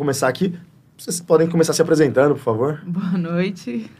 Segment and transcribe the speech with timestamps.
[0.00, 0.58] começar aqui.
[0.96, 2.80] Vocês podem começar se apresentando, por favor.
[2.88, 3.90] Boa noite.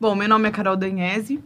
[0.00, 1.44] Bom, meu nome é Carol Danhese.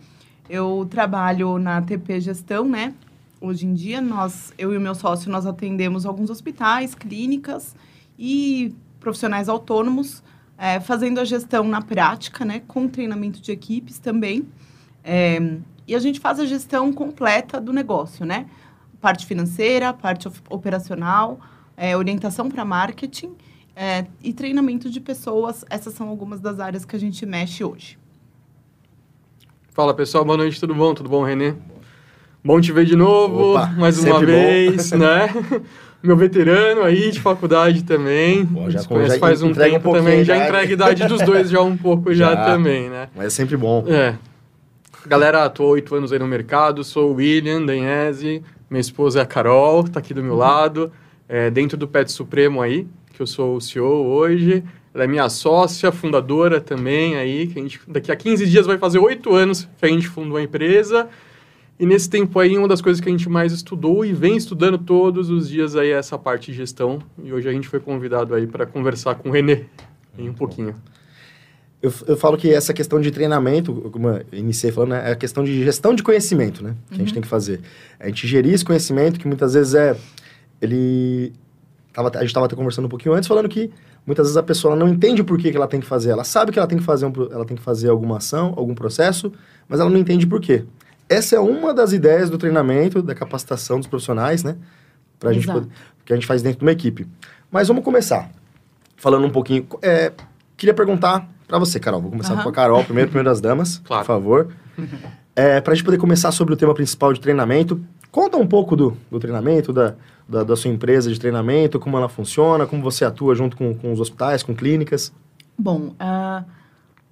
[0.48, 2.94] Eu trabalho na TP Gestão, né?
[3.40, 7.74] Hoje em dia, nós, eu e o meu sócio, nós atendemos alguns hospitais, clínicas
[8.16, 10.22] e profissionais autônomos,
[10.56, 12.62] é, fazendo a gestão na prática, né?
[12.68, 14.46] Com treinamento de equipes também.
[15.02, 18.46] É, e a gente faz a gestão completa do negócio, né?
[19.00, 21.40] Parte financeira, parte operacional,
[21.76, 23.32] é, orientação para marketing
[23.74, 25.64] é, e treinamento de pessoas.
[25.68, 27.98] Essas são algumas das áreas que a gente mexe hoje.
[29.70, 30.92] Fala pessoal, boa noite, tudo bom?
[30.92, 31.54] Tudo bom, Renê?
[32.44, 34.98] Bom te ver de novo, Opa, mais uma vez, bom.
[35.00, 35.28] né?
[36.02, 38.44] Meu veterano aí de faculdade também.
[38.44, 41.22] Pô, já, conhece já faz um tempo um também, já, já entrega a idade dos
[41.22, 43.08] dois já um pouco já, já também, né?
[43.14, 43.84] Mas é sempre bom.
[43.86, 44.16] É.
[45.06, 49.26] Galera, tô oito anos aí no mercado, sou o William Danhese, minha esposa é a
[49.26, 50.92] Carol, tá aqui do meu lado,
[51.32, 54.62] é, dentro do Pet Supremo aí, que eu sou o CEO hoje.
[54.92, 58.76] Ela é minha sócia, fundadora também aí, que a gente daqui a 15 dias vai
[58.76, 61.08] fazer oito anos que a gente fundou a empresa.
[61.80, 64.76] E nesse tempo aí, uma das coisas que a gente mais estudou e vem estudando
[64.76, 66.98] todos os dias aí é essa parte de gestão.
[67.24, 69.64] E hoje a gente foi convidado aí para conversar com o Renê
[70.18, 70.74] em um pouquinho.
[71.80, 75.16] Eu, eu falo que essa questão de treinamento, como eu iniciei falando, né, é a
[75.16, 76.76] questão de gestão de conhecimento, né?
[76.88, 76.96] Que uhum.
[76.96, 77.14] a gente uhum.
[77.14, 77.60] tem que fazer.
[77.98, 79.96] A gente gerir esse conhecimento que muitas vezes é...
[80.62, 81.34] Ele...
[81.92, 83.70] Tava, a gente estava até conversando um pouquinho antes, falando que
[84.06, 86.10] Muitas vezes a pessoa não entende por que, que ela tem que fazer.
[86.10, 88.74] Ela sabe que ela tem que fazer, um, ela tem que fazer alguma ação, algum
[88.74, 89.32] processo,
[89.68, 90.64] mas ela não entende por quê.
[91.08, 94.56] Essa é uma das ideias do treinamento, da capacitação dos profissionais, né?
[95.20, 95.68] Pra gente poder,
[96.04, 97.06] que a gente faz dentro de uma equipe.
[97.50, 98.30] Mas vamos começar.
[98.96, 99.66] Falando um pouquinho.
[99.80, 100.12] É,
[100.56, 102.00] queria perguntar para você, Carol.
[102.00, 102.42] Vou começar uhum.
[102.42, 104.02] com a Carol, primeiro, primeiro das damas, claro.
[104.02, 104.48] por favor.
[105.36, 108.74] É, para a gente poder começar sobre o tema principal de treinamento, conta um pouco
[108.74, 109.94] do, do treinamento, da,
[110.28, 113.92] da, da, sua empresa de treinamento, como ela funciona, como você atua junto com, com
[113.92, 115.12] os hospitais, com clínicas?
[115.58, 116.44] Bom, uh,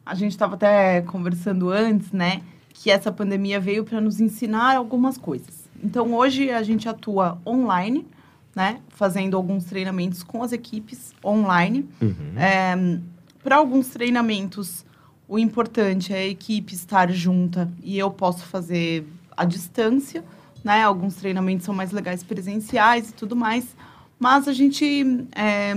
[0.05, 5.19] a gente estava até conversando antes, né, que essa pandemia veio para nos ensinar algumas
[5.19, 5.69] coisas.
[5.83, 8.07] Então, hoje a gente atua online,
[8.55, 11.89] né, fazendo alguns treinamentos com as equipes online.
[12.01, 12.35] Uhum.
[12.37, 12.99] É,
[13.43, 14.85] para alguns treinamentos,
[15.29, 19.07] o importante é a equipe estar junta e eu posso fazer
[19.37, 20.25] à distância
[20.65, 20.83] né?
[20.83, 23.77] Alguns treinamentos são mais legais presenciais e tudo mais,
[24.19, 25.75] mas a gente é,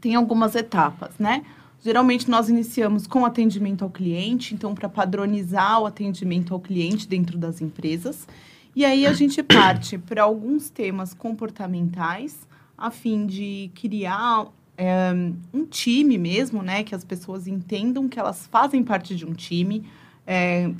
[0.00, 1.44] tem algumas etapas, né?
[1.82, 7.38] Geralmente nós iniciamos com atendimento ao cliente, então para padronizar o atendimento ao cliente dentro
[7.38, 8.28] das empresas.
[8.76, 12.46] E aí a gente parte para alguns temas comportamentais,
[12.76, 14.46] a fim de criar
[14.76, 15.12] é,
[15.52, 16.84] um time mesmo, né?
[16.84, 19.84] Que as pessoas entendam que elas fazem parte de um time,
[20.26, 20.70] é,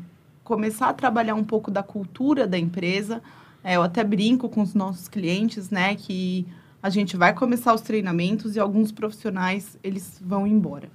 [0.50, 3.22] começar a trabalhar um pouco da cultura da empresa.
[3.62, 6.44] É, eu até brinco com os nossos clientes, né, que
[6.83, 10.88] a gente vai começar os treinamentos e alguns profissionais eles vão embora,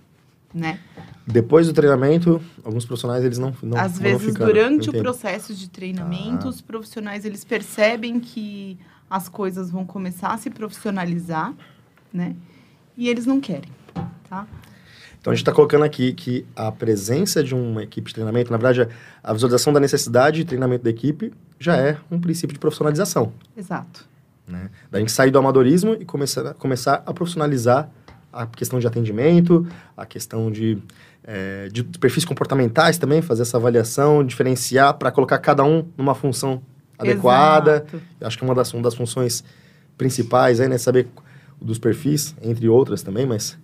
[0.54, 0.80] né?
[1.26, 6.48] Depois do treinamento, alguns profissionais eles não não Às vezes durante o processo de treinamento,
[6.48, 6.50] ah.
[6.50, 8.78] os profissionais eles percebem que
[9.10, 11.54] as coisas vão começar a se profissionalizar,
[12.12, 12.36] né?
[12.98, 13.72] E eles não querem,
[14.30, 14.46] tá?
[15.26, 18.58] Então a gente está colocando aqui que a presença de uma equipe de treinamento, na
[18.58, 18.88] verdade,
[19.24, 23.34] a visualização da necessidade de treinamento da equipe já é um princípio de profissionalização.
[23.58, 24.08] Exato.
[24.48, 24.70] Né?
[24.92, 27.90] Da gente sair do amadorismo e começar, começar a profissionalizar
[28.32, 30.78] a questão de atendimento, a questão de,
[31.24, 36.62] é, de perfis comportamentais também, fazer essa avaliação, diferenciar para colocar cada um numa função
[37.00, 37.78] adequada.
[37.78, 38.02] Exato.
[38.22, 39.44] Acho que uma das, uma das funções
[39.98, 41.08] principais é né, saber
[41.60, 43.58] dos perfis, entre outras também, mas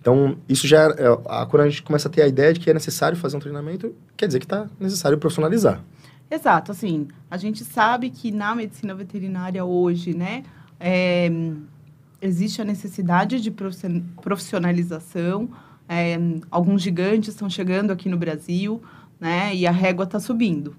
[0.00, 2.74] então, isso já é, quando a gente começa a ter a ideia de que é
[2.74, 5.82] necessário fazer um treinamento, quer dizer que está necessário profissionalizar.
[6.30, 10.44] Exato, assim, a gente sabe que na medicina veterinária hoje, né,
[10.78, 11.30] é,
[12.20, 15.48] existe a necessidade de profissionalização,
[15.88, 16.18] é,
[16.50, 18.82] alguns gigantes estão chegando aqui no Brasil,
[19.18, 20.76] né, e a régua está subindo.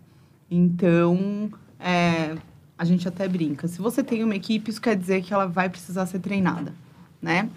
[0.50, 1.50] Então,
[1.80, 2.36] é,
[2.78, 5.68] a gente até brinca, se você tem uma equipe, isso quer dizer que ela vai
[5.68, 6.74] precisar ser treinada,
[7.22, 7.50] né?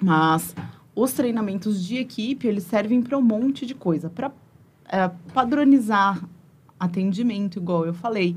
[0.00, 0.54] Mas
[0.94, 4.08] os treinamentos de equipe, eles servem para um monte de coisa.
[4.08, 4.32] Para
[4.88, 6.26] é, padronizar
[6.78, 8.36] atendimento, igual eu falei.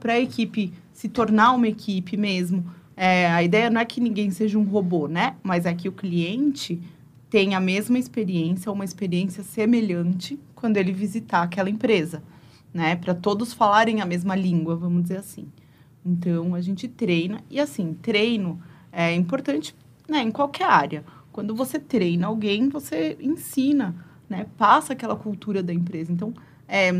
[0.00, 2.64] Para a equipe se tornar uma equipe mesmo.
[2.96, 5.36] É, a ideia não é que ninguém seja um robô, né?
[5.42, 6.80] Mas é que o cliente
[7.30, 12.22] tenha a mesma experiência, uma experiência semelhante quando ele visitar aquela empresa,
[12.72, 12.94] né?
[12.94, 15.46] Para todos falarem a mesma língua, vamos dizer assim.
[16.04, 17.40] Então, a gente treina.
[17.50, 18.60] E, assim, treino
[18.92, 19.74] é importante
[20.08, 21.04] né, em qualquer área.
[21.32, 23.94] Quando você treina alguém, você ensina,
[24.28, 26.12] né, passa aquela cultura da empresa.
[26.12, 26.32] Então,
[26.68, 26.90] é,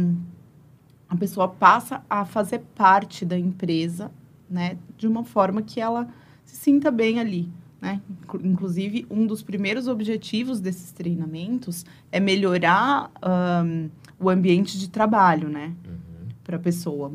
[1.09, 4.11] a pessoa passa a fazer parte da empresa,
[4.51, 6.09] né, de uma forma que ela
[6.45, 7.49] se sinta bem ali.
[7.81, 8.01] Né?
[8.43, 13.11] Inclusive, um dos primeiros objetivos desses treinamentos é melhorar
[13.63, 15.75] um, o ambiente de trabalho, né?
[15.87, 16.29] Uhum.
[16.43, 17.13] Para a pessoa,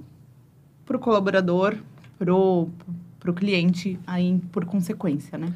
[0.86, 1.76] para o colaborador,
[2.20, 2.70] para o
[3.34, 5.52] cliente, aí por consequência, né?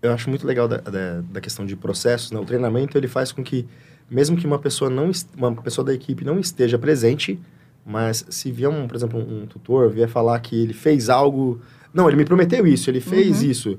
[0.00, 2.38] Eu acho muito legal da, da, da questão de processos, né?
[2.38, 3.66] O treinamento, ele faz com que,
[4.08, 7.38] mesmo que uma pessoa, não, uma pessoa da equipe não esteja presente,
[7.84, 11.60] mas se vier, um, por exemplo, um, um tutor, vier falar que ele fez algo...
[11.92, 13.50] Não, ele me prometeu isso, ele fez uhum.
[13.50, 13.78] isso.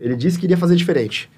[0.00, 1.30] Ele disse que iria fazer diferente.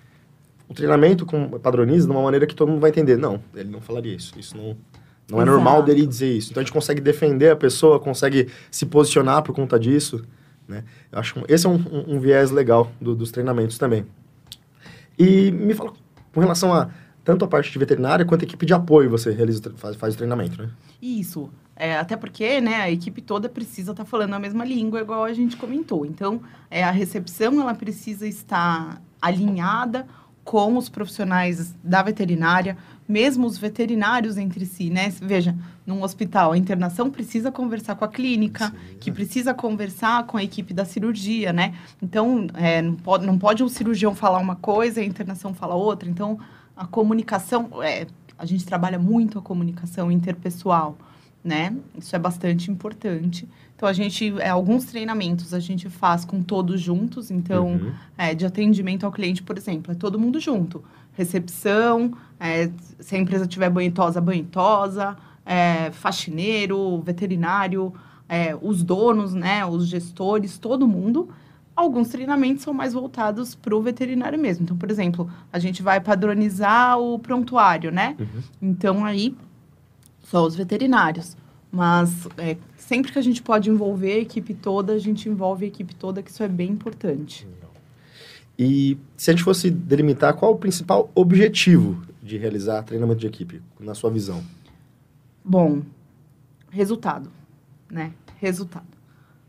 [0.68, 3.18] O treinamento com, padroniza de uma maneira que todo mundo vai entender.
[3.18, 4.32] Não, ele não falaria isso.
[4.38, 4.76] Isso não,
[5.30, 6.52] não é normal dele dizer isso.
[6.52, 10.24] Então a gente consegue defender a pessoa, consegue se posicionar por conta disso.
[10.66, 10.84] Né?
[11.10, 14.06] Eu acho que esse é um, um, um viés legal do, dos treinamentos também.
[15.18, 15.92] E me fala
[16.32, 16.90] com relação a
[17.24, 20.16] tanto a parte de veterinária quanto a equipe de apoio você realiza, faz, faz o
[20.16, 20.70] treinamento, né?
[21.00, 21.50] Isso.
[21.76, 25.24] É, até porque né, a equipe toda precisa estar tá falando a mesma língua, igual
[25.24, 26.04] a gente comentou.
[26.04, 30.06] Então, é, a recepção ela precisa estar alinhada
[30.44, 32.76] com os profissionais da veterinária,
[33.08, 35.12] mesmo os veterinários entre si, né?
[35.20, 35.54] Veja,
[35.86, 38.96] num hospital, a internação precisa conversar com a clínica, Sim.
[39.00, 41.74] que precisa conversar com a equipe da cirurgia, né?
[42.00, 45.74] Então, é, não, pode, não pode o cirurgião falar uma coisa e a internação falar
[45.74, 46.08] outra.
[46.08, 46.38] Então,
[46.76, 48.06] a comunicação, é,
[48.38, 50.96] a gente trabalha muito a comunicação interpessoal,
[51.44, 51.76] né?
[51.96, 53.48] Isso é bastante importante.
[53.82, 57.32] Então, a gente, é, alguns treinamentos a gente faz com todos juntos.
[57.32, 57.92] Então, uhum.
[58.16, 60.84] é, de atendimento ao cliente, por exemplo, é todo mundo junto.
[61.14, 62.70] Recepção, é,
[63.00, 67.92] se a empresa tiver banhitosa, banhitosa, é, faxineiro, veterinário,
[68.28, 71.30] é, os donos, né, os gestores, todo mundo.
[71.74, 74.62] Alguns treinamentos são mais voltados para o veterinário mesmo.
[74.62, 78.14] Então, por exemplo, a gente vai padronizar o prontuário, né?
[78.16, 78.42] Uhum.
[78.62, 79.34] Então, aí,
[80.22, 81.36] só os veterinários.
[81.72, 85.68] Mas é, sempre que a gente pode envolver a equipe toda, a gente envolve a
[85.68, 87.48] equipe toda, que isso é bem importante.
[88.58, 93.62] E se a gente fosse delimitar qual o principal objetivo de realizar treinamento de equipe,
[93.80, 94.44] na sua visão?
[95.42, 95.80] Bom,
[96.70, 97.32] resultado,
[97.90, 98.12] né?
[98.38, 98.86] Resultado.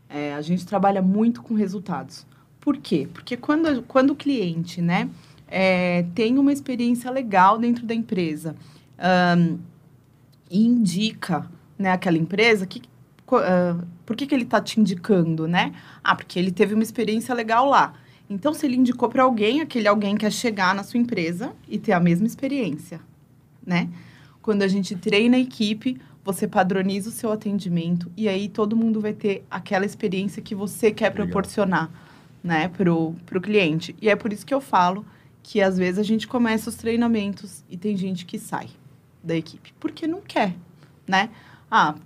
[0.08, 2.26] É, a gente trabalha muito com resultados.
[2.58, 3.06] Por quê?
[3.12, 5.10] Porque quando, quando o cliente, né,
[5.46, 8.56] é, tem uma experiência legal dentro da empresa
[9.38, 9.58] um,
[10.50, 11.48] e indica
[11.78, 12.82] né, aquela empresa, que,
[13.28, 15.72] uh, por que, que ele está te indicando, né?
[16.02, 17.94] Ah, porque ele teve uma experiência legal lá.
[18.28, 21.92] Então, se ele indicou para alguém, aquele alguém quer chegar na sua empresa e ter
[21.92, 23.00] a mesma experiência,
[23.66, 23.88] né?
[24.40, 29.00] Quando a gente treina a equipe, você padroniza o seu atendimento e aí todo mundo
[29.00, 31.26] vai ter aquela experiência que você quer Legal.
[31.26, 31.90] proporcionar,
[32.42, 33.94] né, pro, pro cliente.
[34.00, 35.04] E é por isso que eu falo
[35.42, 38.68] que às vezes a gente começa os treinamentos e tem gente que sai
[39.22, 40.54] da equipe porque não quer,
[41.06, 41.28] né?
[41.76, 41.96] Ah,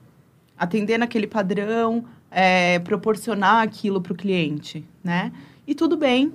[0.56, 5.30] atender naquele padrão, é, proporcionar aquilo para o cliente, né?
[5.66, 6.32] E tudo bem,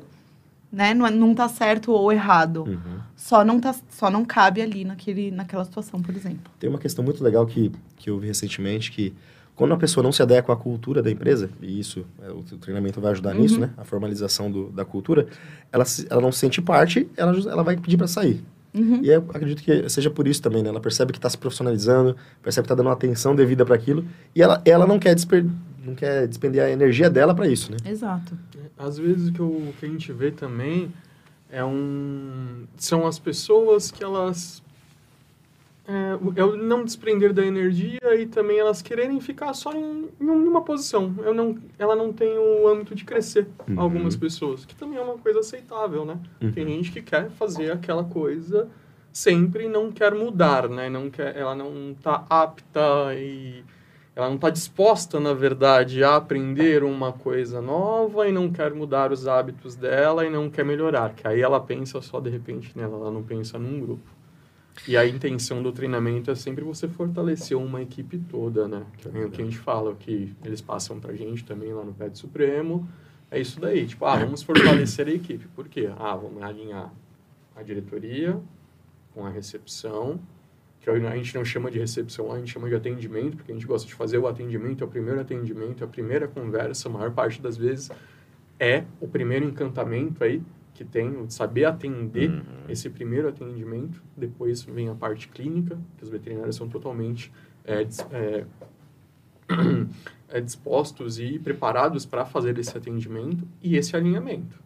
[0.71, 0.94] né?
[0.94, 2.63] Não, é, não tá certo ou errado.
[2.68, 3.00] Uhum.
[3.15, 6.51] Só, não tá, só não cabe ali naquele, naquela situação, por exemplo.
[6.59, 9.12] Tem uma questão muito legal que, que eu vi recentemente, que
[9.56, 13.01] quando a pessoa não se adequa à cultura da empresa, e isso, é, o treinamento
[13.01, 13.41] vai ajudar uhum.
[13.41, 13.71] nisso, né?
[13.75, 15.25] A formalização do, da cultura,
[15.71, 18.44] ela, ela não se sente parte, ela, ela vai pedir para sair.
[18.74, 19.02] Uhum.
[19.04, 20.70] E eu acredito que seja por isso também, né?
[20.70, 24.06] Ela percebe que está se profissionalizando, percebe que está dando uma atenção devida para aquilo,
[24.36, 25.46] e ela, ela não quer desper,
[25.86, 27.77] não quer despender a energia dela para isso, né?
[27.86, 28.36] Exato.
[28.77, 30.92] Às vezes o que, o que a gente vê também
[31.51, 34.62] é um são as pessoas que elas
[35.88, 40.25] é, é o não desprender da energia e também elas quererem ficar só em, em
[40.25, 41.13] uma posição.
[41.20, 43.80] Eu não, ela não tem o âmbito de crescer, uhum.
[43.80, 46.18] algumas pessoas, que também é uma coisa aceitável, né?
[46.42, 46.52] Uhum.
[46.52, 48.70] Tem gente que quer fazer aquela coisa
[49.12, 50.90] sempre e não quer mudar, né?
[50.90, 53.63] Não quer, ela não está apta e
[54.16, 59.12] ela não está disposta, na verdade, a aprender uma coisa nova e não quer mudar
[59.12, 61.13] os hábitos dela e não quer melhorar.
[61.13, 64.23] Que aí ela pensa só de repente nela, ela não pensa num grupo.
[64.88, 68.86] E a intenção do treinamento é sempre você fortalecer uma equipe toda, né?
[68.98, 71.94] Que é o que a gente fala, que eles passam pra gente também lá no
[71.94, 72.88] PET Supremo.
[73.30, 75.48] É isso daí, tipo, ah, vamos fortalecer a equipe.
[75.56, 75.89] Por quê?
[75.98, 76.94] Ah, vamos alinhar
[77.56, 78.39] a diretoria
[79.13, 80.20] com a recepção,
[80.82, 83.65] que a gente não chama de recepção, a gente chama de atendimento, porque a gente
[83.65, 87.12] gosta de fazer o atendimento, é o primeiro atendimento, é a primeira conversa, a maior
[87.12, 87.89] parte das vezes
[88.60, 90.42] é o primeiro encantamento aí
[90.74, 92.44] que tem, saber atender uhum.
[92.68, 97.32] esse primeiro atendimento, depois vem a parte clínica, que os veterinários são totalmente
[97.63, 98.46] é, é,
[100.30, 104.62] é, dispostos e preparados para fazer esse atendimento e esse alinhamento.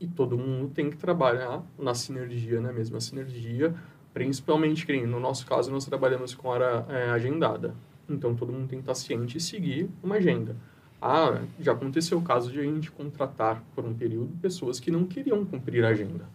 [0.00, 3.74] E todo mundo tem que trabalhar na sinergia, na mesma sinergia,
[4.16, 7.74] Principalmente, que no nosso caso, nós trabalhamos com hora é, agendada.
[8.08, 10.56] Então, todo mundo tem que estar ciente e seguir uma agenda.
[11.00, 15.04] Ah, já aconteceu o caso de a gente contratar por um período pessoas que não
[15.04, 16.28] queriam cumprir a agenda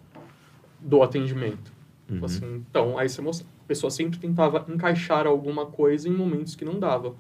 [0.80, 1.72] do atendimento.
[2.10, 2.26] Uhum.
[2.26, 6.66] Assim, então, aí você mostra, a pessoa sempre tentava encaixar alguma coisa em momentos que
[6.66, 7.16] não dava,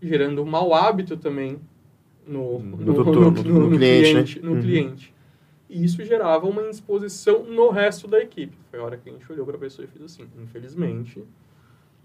[0.00, 1.58] gerando um mau hábito também
[2.26, 4.40] no, no, no, no, no cliente.
[4.40, 4.48] né?
[4.48, 4.60] uhum.
[4.60, 5.14] cliente.
[5.68, 8.56] E isso gerava uma indisposição no resto da equipe.
[8.70, 11.22] Foi a hora que a gente olhou para a pessoa e fez assim: infelizmente,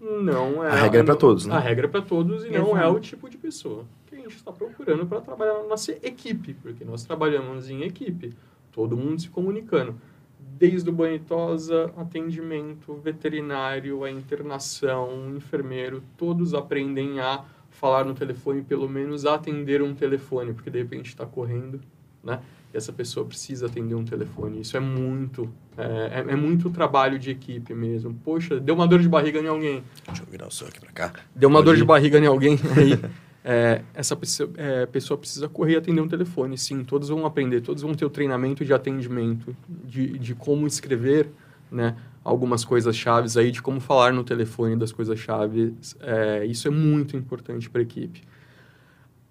[0.00, 0.70] não é.
[0.70, 1.54] A regra é para todos, né?
[1.54, 2.64] A regra é para todos e Exato.
[2.64, 5.92] não é o tipo de pessoa que a gente está procurando para trabalhar na nossa
[5.92, 8.32] equipe, porque nós trabalhamos em equipe,
[8.72, 9.94] todo mundo se comunicando.
[10.38, 18.62] Desde o banho tosa, atendimento, veterinário, a internação, enfermeiro, todos aprendem a falar no telefone,
[18.62, 21.80] pelo menos atender um telefone, porque de repente está correndo,
[22.24, 22.40] né?
[22.72, 24.60] essa pessoa precisa atender um telefone.
[24.60, 28.14] Isso é muito, é, é, é, muito trabalho de equipe mesmo.
[28.24, 29.84] Poxa, deu uma dor de barriga em alguém.
[30.06, 31.12] Deixa eu virar o seu aqui para cá.
[31.34, 31.78] Deu uma Pode dor ir.
[31.78, 32.98] de barriga em alguém, aí
[33.44, 36.58] é, essa pessoa, é, pessoa precisa correr e atender um telefone.
[36.58, 41.28] Sim, todos vão aprender, todos vão ter o treinamento de atendimento, de, de como escrever,
[41.70, 41.96] né?
[42.24, 45.96] algumas coisas chaves aí de como falar no telefone das coisas chaves.
[46.00, 48.22] É, isso é muito importante para a equipe.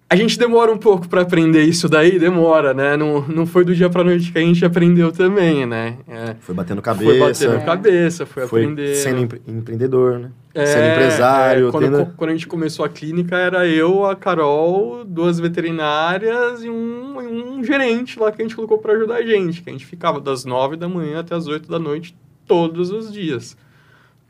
[0.08, 2.96] A gente demora um pouco para aprender isso daí, demora, né?
[2.96, 5.98] Não, não foi do dia para noite que a gente aprendeu também, né?
[6.06, 7.10] É, foi batendo cabeça.
[7.10, 7.64] Foi batendo é.
[7.64, 8.94] cabeça, foi, foi aprender.
[8.94, 10.30] Sendo empre empreendedor, né?
[10.54, 11.68] É, sendo empresário.
[11.68, 12.12] É, quando, tendo...
[12.16, 17.64] quando a gente começou a clínica, era eu, a Carol, duas veterinárias e um, um
[17.64, 19.60] gerente lá que a gente colocou para ajudar a gente.
[19.60, 23.12] Que a gente ficava das nove da manhã até as oito da noite todos os
[23.12, 23.56] dias.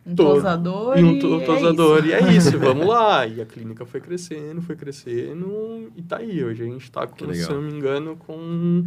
[0.07, 0.99] Um tosador.
[0.99, 2.05] E um to tosador.
[2.05, 3.27] É e é isso, vamos lá.
[3.27, 5.91] E a clínica foi crescendo, foi crescendo.
[5.97, 6.45] E tá aí.
[6.45, 8.87] Hoje a gente tá com, se não me engano, com.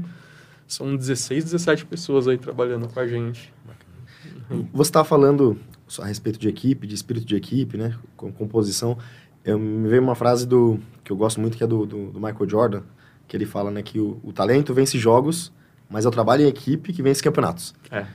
[0.65, 3.51] São 16, 17 pessoas aí trabalhando com a gente.
[4.71, 5.57] Você estava falando
[5.99, 7.97] a respeito de equipe, de espírito de equipe, né?
[8.15, 8.97] Com composição.
[9.43, 12.19] Eu, me veio uma frase do que eu gosto muito, que é do, do, do
[12.19, 12.81] Michael Jordan,
[13.27, 15.51] que ele fala né, que o, o talento vence jogos,
[15.89, 17.73] mas é o trabalho em equipe que vence campeonatos.
[17.91, 18.05] É.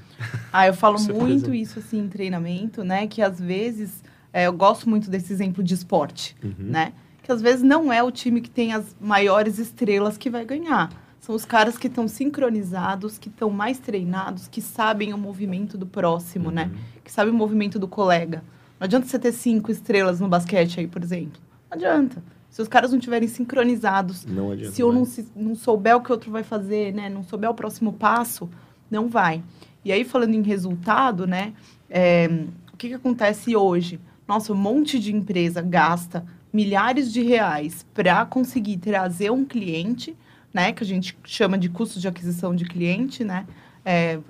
[0.53, 3.07] Ah, eu falo muito isso assim em treinamento, né?
[3.07, 4.03] Que às vezes
[4.33, 6.55] é, eu gosto muito desse exemplo de esporte, uhum.
[6.59, 6.93] né?
[7.23, 10.91] Que às vezes não é o time que tem as maiores estrelas que vai ganhar.
[11.21, 15.87] São os caras que estão sincronizados, que estão mais treinados, que sabem o movimento do
[15.87, 16.65] próximo, né?
[16.65, 16.69] uhum.
[16.71, 16.79] né?
[17.03, 18.45] Que sabem o movimento do colega.
[18.79, 21.41] Não adianta você ter cinco estrelas no basquete aí, por exemplo.
[21.71, 22.23] Não adianta.
[22.55, 26.01] Se os caras não estiverem sincronizados, não adianta, se um não, se, não souber o
[26.01, 27.09] que o outro vai fazer, né?
[27.09, 28.49] Não souber o próximo passo,
[28.89, 29.43] não vai.
[29.85, 31.53] E aí, falando em resultado, né?
[31.91, 32.29] É,
[32.73, 33.99] o que, que acontece hoje?
[34.29, 40.17] Nossa, um monte de empresa gasta milhares de reais para conseguir trazer um cliente,
[40.53, 40.73] né?
[40.73, 43.49] Que a gente chama de custo de aquisição de cliente, né?
[43.85, 44.21] É,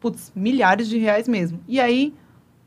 [0.00, 1.60] putz, milhares de reais mesmo.
[1.68, 2.14] E aí,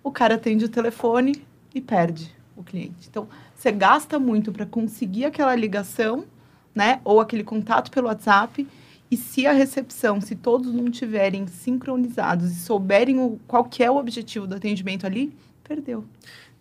[0.04, 3.08] o cara atende o telefone e perde o cliente.
[3.10, 3.28] Então,
[3.66, 6.26] você gasta muito para conseguir aquela ligação,
[6.74, 7.02] né?
[7.04, 8.68] Ou aquele contato pelo WhatsApp.
[9.10, 13.98] E se a recepção, se todos não tiverem sincronizados e souberem o, qual é o
[13.98, 16.04] objetivo do atendimento ali, perdeu.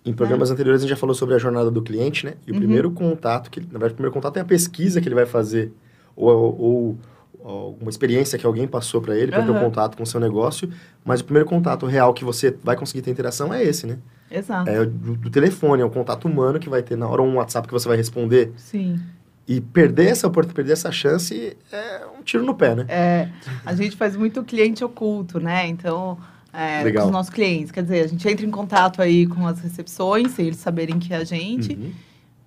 [0.03, 0.55] Em programas né?
[0.55, 2.35] anteriores a gente já falou sobre a jornada do cliente, né?
[2.47, 2.61] E o uhum.
[2.61, 5.73] primeiro contato, que na verdade o primeiro contato é a pesquisa que ele vai fazer
[6.17, 6.99] ou, ou,
[7.45, 9.47] ou uma experiência que alguém passou para ele para uhum.
[9.47, 10.73] ter um contato com o seu negócio,
[11.05, 13.99] mas o primeiro contato real que você vai conseguir ter interação é esse, né?
[14.31, 14.71] Exato.
[14.71, 17.69] É do, do, telefone, é o contato humano que vai ter na hora um WhatsApp
[17.69, 18.51] que você vai responder.
[18.57, 18.99] Sim.
[19.47, 22.87] E perder essa oportunidade, perder essa chance é um tiro no pé, né?
[22.89, 23.29] É,
[23.67, 25.69] a gente faz muito cliente oculto, né?
[25.69, 26.17] Então,
[26.51, 27.03] é, Legal.
[27.03, 27.71] com os nossos clientes.
[27.71, 31.13] Quer dizer, a gente entra em contato aí com as recepções, sem eles saberem que
[31.13, 31.93] é a gente, uhum.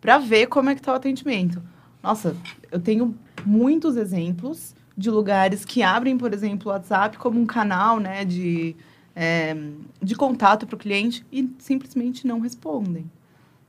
[0.02, 1.62] para ver como é que tá o atendimento.
[2.02, 2.36] Nossa,
[2.72, 3.14] eu tenho
[3.46, 8.76] muitos exemplos de lugares que abrem, por exemplo, o WhatsApp como um canal, né, de
[9.20, 9.56] é,
[10.00, 13.10] de contato para o cliente e simplesmente não respondem.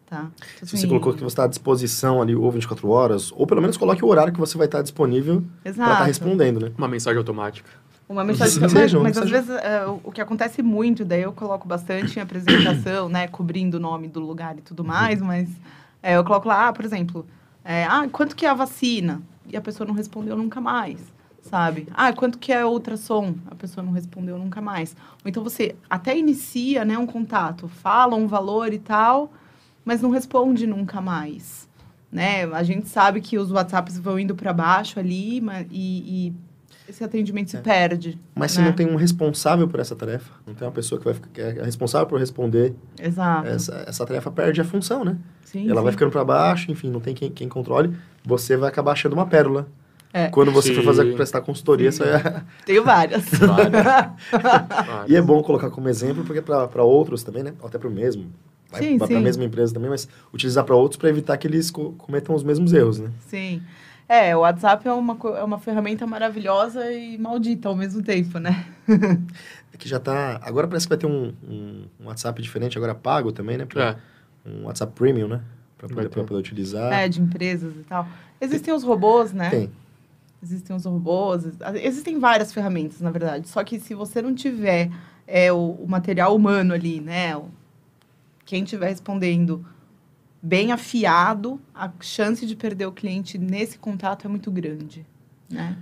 [0.05, 0.31] Tá?
[0.57, 3.47] Então, Se você assim, colocou que você está à disposição ali ou 24 horas, ou
[3.47, 6.73] pelo menos coloque o horário que você vai estar disponível para estar tá respondendo, né?
[6.77, 7.71] Uma mensagem automática.
[8.07, 11.67] Uma mensagem automática, mas, mas às vezes é, o que acontece muito, daí eu coloco
[11.67, 15.27] bastante em apresentação, né, cobrindo o nome do lugar e tudo mais, uhum.
[15.27, 15.49] mas
[16.03, 17.27] é, eu coloco lá, ah, por exemplo,
[17.65, 19.21] é, ah, quanto que é a vacina?
[19.47, 20.99] E a pessoa não respondeu nunca mais
[21.43, 21.89] sabe?
[21.95, 23.35] Ah, quanto que é ultrassom?
[23.51, 24.95] A pessoa não respondeu nunca mais.
[25.25, 29.33] Ou então você até inicia, né, um contato, fala um valor e tal,
[29.85, 31.69] mas não responde nunca mais,
[32.13, 32.45] né?
[32.53, 36.35] A gente sabe que os WhatsApps vão indo para baixo ali e, e,
[36.89, 37.61] esse atendimento se é.
[37.61, 38.19] perde.
[38.35, 38.63] Mas né?
[38.63, 41.29] se não tem um responsável por essa tarefa, não tem uma pessoa que vai ficar
[41.29, 43.47] que é responsável por responder, Exato.
[43.47, 45.19] Essa, essa tarefa perde a função, né?
[45.45, 45.85] Sim, Ela sim.
[45.85, 49.27] vai ficando para baixo, enfim, não tem quem, quem controle, você vai acabar achando uma
[49.27, 49.69] pérola
[50.13, 50.29] é.
[50.29, 50.75] Quando você Sim.
[50.77, 51.99] for fazer prestar consultoria, Sim.
[51.99, 52.43] você é...
[52.65, 53.25] Tenho várias.
[53.31, 53.85] várias.
[55.09, 57.53] e é bom colocar como exemplo, porque para outros também, né?
[57.63, 58.27] Até para o mesmo.
[58.71, 61.71] vai, Sim, para a mesma empresa também, mas utilizar para outros para evitar que eles
[61.71, 63.11] co- cometam os mesmos erros, né?
[63.27, 63.63] Sim.
[64.09, 68.65] É, o WhatsApp é uma, é uma ferramenta maravilhosa e maldita ao mesmo tempo, né?
[69.71, 70.41] É que já tá.
[70.43, 73.67] Agora parece que vai ter um, um, um WhatsApp diferente, agora pago também, né?
[73.67, 73.97] Pra-
[74.47, 74.49] É.
[74.51, 75.43] Um WhatsApp Premium, né?
[75.77, 76.91] Para poder, poder utilizar.
[76.91, 78.09] É, de empresas e tal.
[78.41, 79.51] Existem os robôs, né?
[79.51, 79.71] Tem.
[80.43, 83.49] Existem os robôs, ex- existem várias ferramentas, na verdade.
[83.49, 84.91] Só que se você não tiver
[85.27, 87.37] é, o, o material humano ali, né?
[87.37, 87.49] o-
[88.45, 89.65] quem estiver respondendo
[90.41, 95.05] bem afiado, a chance de perder o cliente nesse contato é muito grande,
[95.51, 95.77] né?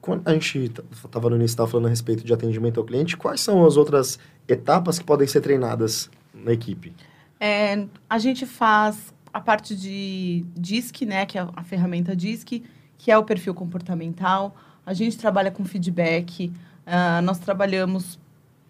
[0.00, 3.40] Quando a gente estava no início tava falando a respeito de atendimento ao cliente, quais
[3.40, 6.92] são as outras etapas que podem ser treinadas na equipe?
[7.38, 12.62] É, a gente faz a parte de DISC, né, que é a ferramenta DISC,
[13.00, 14.54] que é o perfil comportamental.
[14.84, 16.52] A gente trabalha com feedback,
[16.86, 18.18] ah, nós trabalhamos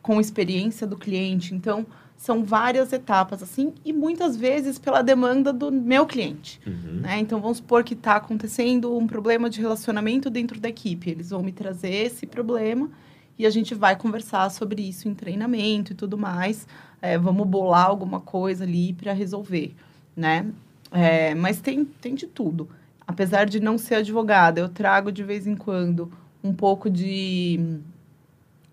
[0.01, 1.53] com experiência do cliente.
[1.53, 1.85] Então,
[2.17, 6.61] são várias etapas, assim, e muitas vezes pela demanda do meu cliente.
[7.01, 7.19] né?
[7.19, 11.11] Então, vamos supor que está acontecendo um problema de relacionamento dentro da equipe.
[11.11, 12.89] Eles vão me trazer esse problema
[13.37, 16.69] e a gente vai conversar sobre isso em treinamento e tudo mais.
[17.03, 19.75] É, vamos bolar alguma coisa ali para resolver,
[20.15, 20.47] né?
[20.93, 22.69] É, mas tem, tem de tudo.
[23.11, 26.13] Apesar de não ser advogada, eu trago de vez em quando
[26.45, 27.81] um pouco de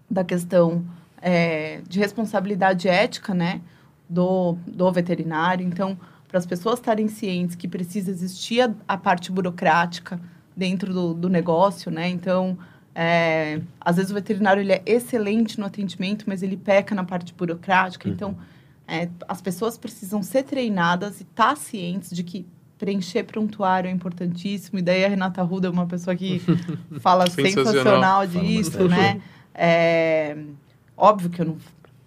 [0.08, 0.86] da questão
[1.20, 3.62] é, de responsabilidade ética, né,
[4.08, 5.65] do, do veterinário.
[5.65, 10.22] Então, para as pessoas estarem cientes que precisa existir a, a parte burocrática
[10.56, 12.08] dentro do, do negócio, né?
[12.08, 12.60] Então,
[12.94, 17.34] é, às vezes o veterinário ele é excelente no atendimento, mas ele peca na parte
[17.34, 18.08] burocrática.
[18.08, 18.13] Uhum.
[18.13, 18.38] Então,
[18.88, 22.46] é, as pessoas precisam ser treinadas e estar cientes de que
[22.77, 24.79] preencher prontuário é importantíssimo.
[24.79, 26.41] E daí a Renata Ruda é uma pessoa que
[27.00, 27.74] fala Sensacional.
[27.74, 29.22] sensacional disso, né?
[29.53, 30.38] É,
[30.96, 31.57] óbvio que eu não,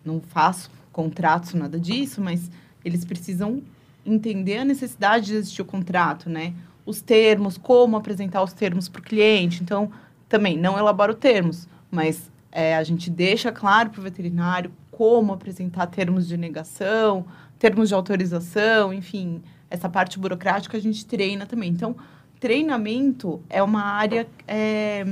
[0.04, 2.50] não faço contratos, nada disso, mas
[2.84, 3.62] eles precisam
[4.04, 6.54] entender a necessidade de existir o contrato, né?
[6.86, 9.62] Os termos, como apresentar os termos para o cliente.
[9.62, 9.90] Então,
[10.28, 15.86] também não elaboro termos, mas é, a gente deixa claro para o veterinário como apresentar
[15.86, 17.24] termos de negação,
[17.58, 21.70] termos de autorização, enfim, essa parte burocrática a gente treina também.
[21.70, 21.96] Então,
[22.40, 25.04] treinamento é uma área, é,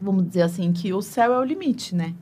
[0.00, 2.14] vamos dizer assim, que o céu é o limite, né?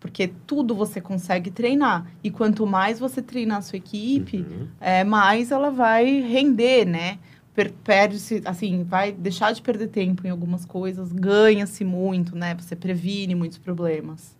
[0.00, 2.06] Porque tudo você consegue treinar.
[2.22, 4.68] E quanto mais você treinar a sua equipe, Uhum.
[4.80, 7.18] é, mais ela vai render, né?
[7.52, 12.54] Per- Perde-se, assim, vai deixar de perder tempo em algumas coisas, ganha-se muito, né?
[12.54, 14.37] Você previne muitos problemas.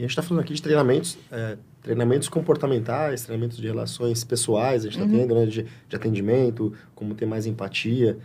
[0.00, 4.80] E a gente está falando aqui de treinamentos, é, treinamentos comportamentais, treinamentos de relações pessoais,
[4.80, 5.18] a gente está Uhum.
[5.20, 8.16] tendo, né, de, de atendimento, como ter mais empatia,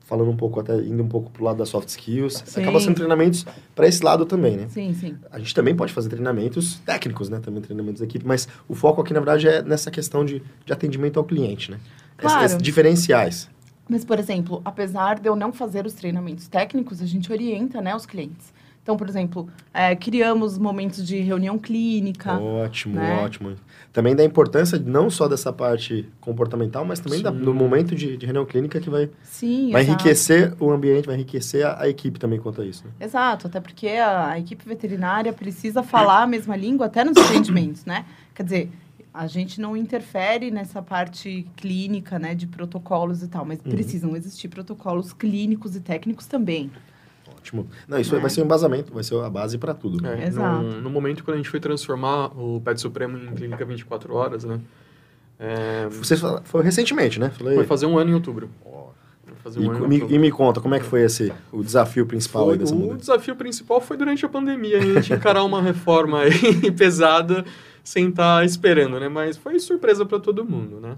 [0.00, 2.42] falando um pouco, até indo um pouco pro lado das soft skills.
[2.44, 2.60] Sim.
[2.60, 4.66] Acaba sendo treinamentos para esse lado também, né?
[4.68, 5.16] Sim, sim.
[5.30, 7.40] A gente também pode fazer treinamentos técnicos, né?
[7.40, 10.72] Também treinamentos da equipe, mas o foco aqui, na verdade, é nessa questão de, de
[10.74, 11.80] atendimento ao cliente, né?
[12.18, 12.44] Claro.
[12.44, 13.48] esses diferenciais.
[13.88, 17.96] Mas, por exemplo, apesar de eu não fazer os treinamentos técnicos, a gente orienta, né,
[17.96, 18.52] os clientes.
[18.82, 22.36] Então, por exemplo, é, criamos momentos de reunião clínica.
[22.36, 23.22] Ótimo, né?
[23.22, 23.54] ótimo.
[23.92, 28.26] Também da importância não só dessa parte comportamental, mas também da, do momento de, de
[28.26, 30.02] reunião clínica que vai, Sim, vai exato.
[30.02, 32.84] enriquecer o ambiente, vai enriquecer a, a equipe também quanto a isso.
[32.84, 32.90] Né?
[33.00, 37.84] Exato, até porque a, a equipe veterinária precisa falar a mesma língua até nos atendimentos,
[37.84, 38.04] né?
[38.34, 38.70] Quer dizer,
[39.14, 43.70] a gente não interfere nessa parte clínica, né, de protocolos e tal, mas Uhum.
[43.70, 46.70] precisam existir protocolos clínicos e técnicos também.
[47.42, 47.66] Ótimo.
[47.88, 48.20] Não, isso Né?
[48.20, 50.00] vai ser um embasamento, vai ser a base para tudo.
[50.00, 50.22] né?
[50.22, 50.62] É, Exato.
[50.62, 54.44] No, no momento quando a gente foi transformar o Pet Supremo em clínica 24 horas,
[54.44, 54.60] né?
[55.38, 57.30] é, Você fala- foi recentemente, né?
[57.30, 58.48] Falei, foi fazer um ano em outubro.
[58.64, 60.14] Um e, ano em me, outubro.
[60.14, 62.78] e me conta, como é que foi esse, o desafio principal Foi- aí dessa o
[62.78, 62.98] mudança?
[62.98, 66.30] desafio principal foi durante a pandemia, a gente encarar uma reforma aí
[66.72, 67.44] pesada
[67.82, 69.08] sem estar esperando, né?
[69.08, 70.96] Mas foi surpresa para todo mundo, né?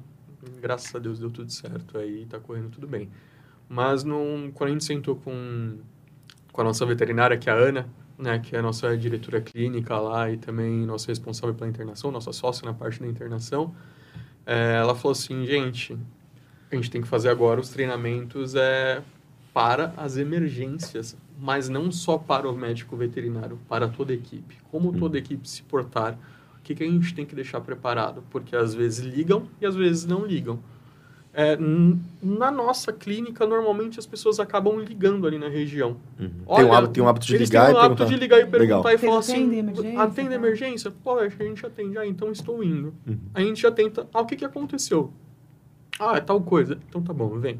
[0.60, 3.08] Graças a Deus deu tudo certo aí, tá correndo tudo bem.
[3.66, 5.78] Mas num, quando a gente sentou com,
[6.54, 8.38] com a nossa veterinária, que é a Ana, né?
[8.38, 12.64] Que é a nossa diretora clínica lá e também nossa responsável pela internação, nossa sócia
[12.64, 13.74] na parte da internação,
[14.46, 15.98] é, ela falou assim, gente,
[16.70, 19.02] a gente tem que fazer agora os treinamentos é,
[19.52, 24.56] para as emergências, mas não só para o médico veterinário, para toda a equipe.
[24.70, 26.16] Como toda a equipe se portar,
[26.56, 28.22] o que, que a gente tem que deixar preparado?
[28.30, 30.60] Porque às vezes ligam e às vezes não ligam.
[31.36, 31.58] É,
[32.22, 35.96] na nossa clínica, normalmente as pessoas acabam ligando ali na região.
[36.18, 36.28] Uhum.
[36.28, 38.14] tem, Olha, um hábito, tem um hábito de eles ligar têm o hábito perguntar.
[38.14, 38.94] de ligar e perguntar Legal.
[38.94, 40.34] e falar assim, emergência, atende tá?
[40.36, 40.92] emergência?
[41.02, 41.98] Poxa, a gente atende.
[41.98, 42.94] Ah, então estou indo.
[43.06, 43.18] Uhum.
[43.34, 45.12] A gente já tenta, ah, o que, que aconteceu?
[45.98, 46.78] Ah, é tal coisa.
[46.88, 47.58] Então tá bom, vem.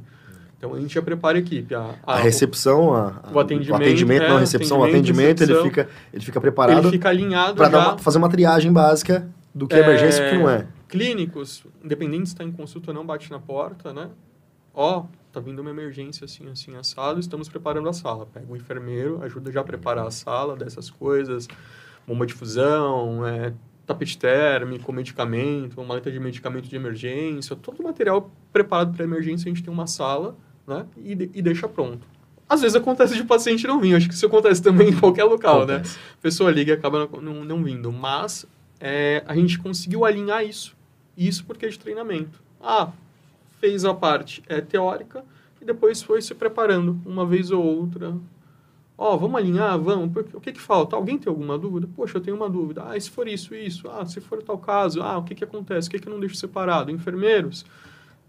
[0.57, 1.75] Então a gente já prepara a equipe.
[1.75, 5.43] A, A recepção, a, a- o atendimento, atendimento é, não a recepção, o atendimento, atendimento,
[5.43, 5.65] ele recepção.
[5.69, 9.81] fica, ele fica preparado ele fica alinhado para fazer uma triagem básica do que é
[9.81, 10.67] É, emergência e o que não é.
[10.95, 14.11] Clínicos, independente se está em consulta ou não, bate na porta, né?
[14.73, 18.27] Ó, tá vindo uma emergência assim, assim, assado, estamos preparando a sala.
[18.27, 21.49] Pega o enfermeiro, ajuda já a preparar a sala dessas coisas,
[22.07, 23.53] bomba de fusão, é,
[23.85, 29.51] tapete térmico, medicamento, uma maleta de medicamento de emergência, todo o material preparado para emergência,
[29.51, 30.87] a gente tem uma sala, né?
[30.97, 32.07] E, e deixa pronto.
[32.49, 35.25] Às vezes acontece de o paciente não vir, acho que isso acontece também em qualquer
[35.25, 35.75] local, né?
[35.75, 35.97] acontece.
[35.97, 36.05] né?
[36.19, 38.47] A pessoa liga e acaba não, não, não vindo, mas
[38.79, 40.74] é, a gente conseguiu alinhar isso.
[41.17, 42.43] Isso porque é de treinamento.
[42.61, 42.93] Ah,
[43.61, 45.25] fez a parte é, teórica
[45.61, 48.15] e depois foi se preparando uma vez ou outra.
[48.97, 50.13] Ó, oh, vamos alinhar, vamos.
[50.13, 50.95] Porque, o que que falta?
[50.95, 51.89] Alguém tem alguma dúvida?
[51.97, 52.85] Poxa, eu tenho uma dúvida.
[52.85, 53.89] Ah, se for isso, isso.
[53.89, 55.03] Ah, se for tal caso.
[55.03, 55.89] Ah, o que que acontece?
[55.89, 56.91] O que que eu não deixo separado?
[56.91, 57.65] Enfermeiros.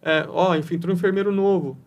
[0.01, 1.77] É, ó, enfim, um enfermeiro novo.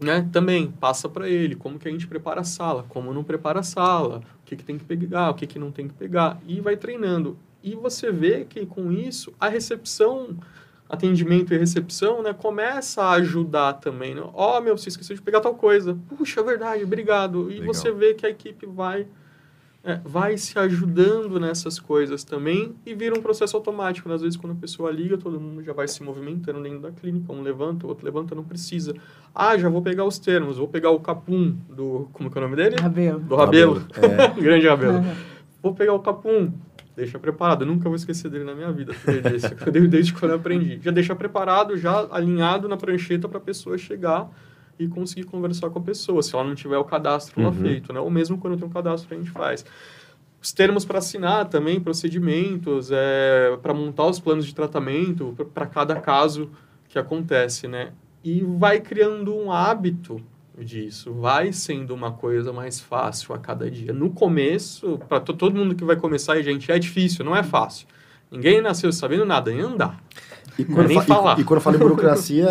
[0.00, 0.28] Né?
[0.32, 3.64] Também passa para ele como que a gente prepara a sala, como não prepara a
[3.64, 6.40] sala, o que, que tem que pegar, o que, que não tem que pegar.
[6.46, 7.36] E vai treinando.
[7.62, 10.36] E você vê que com isso a recepção
[10.88, 14.14] atendimento e recepção, né, começa a ajudar também.
[14.14, 14.22] Né?
[14.32, 14.58] Ó, né?
[14.58, 15.98] oh, meu, você esqueceu de pegar tal coisa.
[16.08, 17.50] Puxa, é verdade, obrigado.
[17.50, 17.74] E Legal.
[17.74, 19.06] você vê que a equipe vai
[19.84, 24.08] é, vai se ajudando nessas coisas também e vira um processo automático.
[24.08, 24.14] Né?
[24.14, 27.32] Às vezes, quando a pessoa liga, todo mundo já vai se movimentando dentro da clínica.
[27.32, 28.94] Um levanta, o outro levanta, não precisa.
[29.34, 32.08] Ah, já vou pegar os termos, vou pegar o capum do...
[32.12, 32.76] Como que é o nome dele?
[32.76, 33.20] Rabelo.
[33.20, 33.86] Do Rabelo.
[33.94, 34.20] rabelo.
[34.20, 34.28] É.
[34.40, 34.98] Grande Rabelo.
[34.98, 35.14] Uhum.
[35.62, 36.52] Vou pegar o capum
[36.98, 37.62] deixa preparado.
[37.62, 39.54] Eu nunca vou esquecer dele na minha vida, desse,
[39.88, 40.80] desde quando eu aprendi.
[40.82, 44.28] Já deixa preparado, já alinhado na prancheta para a pessoa chegar
[44.78, 47.46] e conseguir conversar com a pessoa, se ela não tiver o cadastro uhum.
[47.46, 48.00] lá feito, né?
[48.00, 49.64] Ou mesmo quando tem um cadastro a gente faz.
[50.40, 55.96] Os termos para assinar também, procedimentos, é, para montar os planos de tratamento para cada
[55.96, 56.50] caso
[56.88, 57.92] que acontece, né?
[58.22, 60.20] E vai criando um hábito
[60.64, 61.12] disso.
[61.12, 63.92] Vai sendo uma coisa mais fácil a cada dia.
[63.92, 67.86] No começo, para todo mundo que vai começar, gente, é difícil, não é fácil.
[68.30, 70.02] Ninguém nasceu sabendo nada, nem andar.
[70.58, 71.38] E quando, nem falar.
[71.38, 72.48] E, e quando fala em burocracia,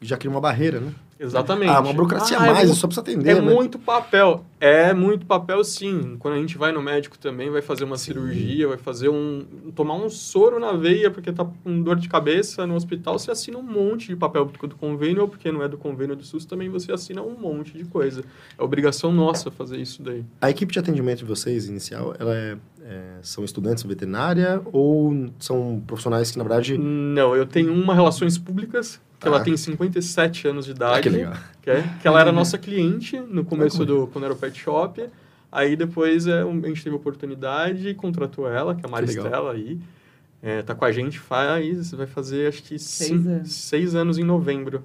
[0.00, 0.92] já cria uma barreira, né?
[1.18, 1.70] Exatamente.
[1.70, 3.30] Ah, uma burocracia ah, a mais, é, só precisa atender.
[3.30, 3.40] É né?
[3.40, 4.44] muito papel.
[4.60, 6.16] É muito papel, sim.
[6.18, 8.06] Quando a gente vai no médico também, vai fazer uma sim.
[8.06, 9.46] cirurgia, vai fazer um.
[9.74, 13.58] tomar um soro na veia porque tá com dor de cabeça no hospital, você assina
[13.58, 16.68] um monte de papel do convênio, ou porque não é do convênio do SUS, também
[16.68, 18.22] você assina um monte de coisa.
[18.58, 20.24] É obrigação nossa fazer isso daí.
[20.40, 22.56] A equipe de atendimento de vocês, inicial, ela é,
[22.88, 26.78] é são estudantes de veterinária ou são profissionais que, na verdade.
[26.78, 29.42] Não, eu tenho uma relações públicas que ela ah.
[29.42, 30.98] tem 57 anos de idade.
[30.98, 31.34] Ah, que legal.
[31.62, 35.04] Que, é, que ela era nossa cliente no começo do quando era o pet shop.
[35.50, 39.52] Aí depois é, a gente teve a oportunidade e contratou ela, que é a Maristela
[39.52, 39.78] aí.
[40.42, 43.52] É, tá com a gente faz, vai fazer acho que seis, cinco, anos.
[43.52, 44.84] seis anos em novembro.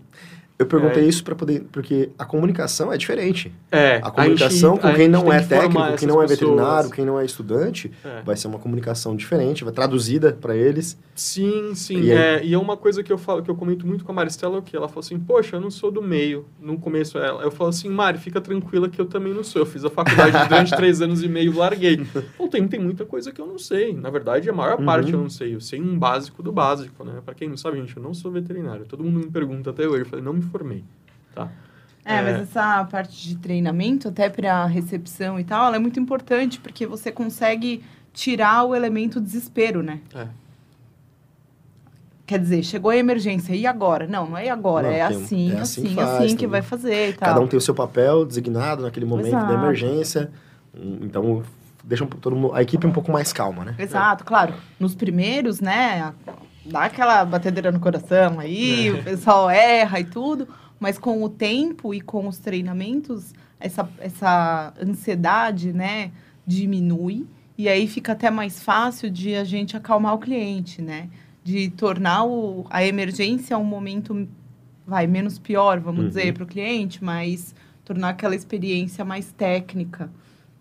[0.59, 1.07] Eu perguntei é.
[1.07, 1.65] isso para poder.
[1.71, 3.51] Porque a comunicação é diferente.
[3.71, 3.99] É.
[4.03, 7.19] A comunicação a gente, com quem não é técnico, quem não é veterinário, quem não
[7.19, 8.21] é estudante, é.
[8.21, 10.97] vai ser uma comunicação diferente, vai traduzida para eles.
[11.15, 12.01] Sim, sim.
[12.01, 14.15] E, é, e é uma coisa que eu falo, que eu comento muito com a
[14.15, 16.45] Maristela, que ela falou assim, poxa, eu não sou do meio.
[16.59, 17.43] No começo ela.
[17.43, 19.63] Eu falo assim, Mari, fica tranquila que eu também não sou.
[19.63, 22.05] Eu fiz a faculdade durante três anos e meio, larguei.
[22.37, 23.93] Bom, tem, tem muita coisa que eu não sei.
[23.93, 24.85] Na verdade, a maior uhum.
[24.85, 25.55] parte eu não sei.
[25.55, 27.21] Eu sei um básico do básico, né?
[27.23, 28.85] Para quem não sabe, gente, eu não sou veterinário.
[28.85, 30.01] Todo mundo me pergunta até hoje.
[30.01, 30.83] Eu falei, não me formei.
[31.33, 31.49] Tá?
[32.03, 35.99] É, é, mas essa parte de treinamento, até para recepção e tal, ela é muito
[35.99, 37.83] importante, porque você consegue
[38.13, 39.99] tirar o elemento desespero, né?
[40.13, 40.27] É.
[42.25, 44.07] Quer dizer, chegou a emergência, e agora?
[44.07, 47.09] Não, não é agora, não, é, assim, é, assim, assim, faz, assim que vai fazer
[47.09, 47.29] e tal.
[47.29, 49.47] Cada um tem o seu papel designado naquele momento Exato.
[49.47, 50.31] da emergência.
[50.73, 51.43] Então,
[51.83, 53.75] deixa todo mundo, a equipe um pouco mais calma, né?
[53.77, 54.53] Exato, claro.
[54.79, 56.13] Nos primeiros, né,
[56.65, 58.91] dá aquela batedeira no coração aí, é.
[58.91, 60.47] o pessoal erra e tudo.
[60.79, 66.11] Mas com o tempo e com os treinamentos, essa, essa ansiedade, né,
[66.45, 67.27] diminui.
[67.57, 71.09] E aí fica até mais fácil de a gente acalmar o cliente, né?
[71.43, 74.27] De tornar o, a emergência um momento,
[74.85, 76.07] vai, menos pior, vamos uhum.
[76.07, 77.53] dizer, para o cliente, mas
[77.85, 80.09] tornar aquela experiência mais técnica,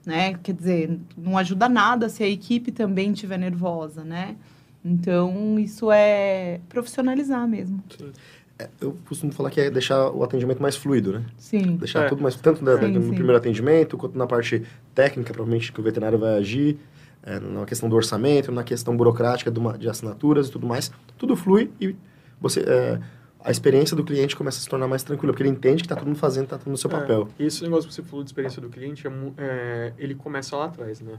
[0.05, 0.35] né?
[0.43, 4.37] Quer dizer, não ajuda nada se a equipe também estiver nervosa, né?
[4.85, 7.83] Então, isso é profissionalizar mesmo.
[7.97, 8.13] Sim.
[8.59, 11.25] É, eu costumo falar que é deixar o atendimento mais fluido, né?
[11.37, 11.77] Sim.
[11.77, 12.09] Deixar é.
[12.09, 13.09] tudo mais, tanto sim, no sim.
[13.11, 14.63] primeiro atendimento, quanto na parte
[14.95, 16.79] técnica, provavelmente, que o veterinário vai agir,
[17.23, 20.93] é, na questão do orçamento, na questão burocrática de, uma, de assinaturas e tudo mais.
[21.19, 21.95] Tudo flui e
[22.41, 22.61] você...
[22.61, 23.01] É,
[23.43, 25.97] a experiência do cliente começa a se tornar mais tranquila, porque ele entende que está
[25.97, 27.27] todo mundo fazendo, está tudo no seu é, papel.
[27.39, 31.01] Esse negócio que você falou de experiência do cliente, é, é, ele começa lá atrás,
[31.01, 31.19] né?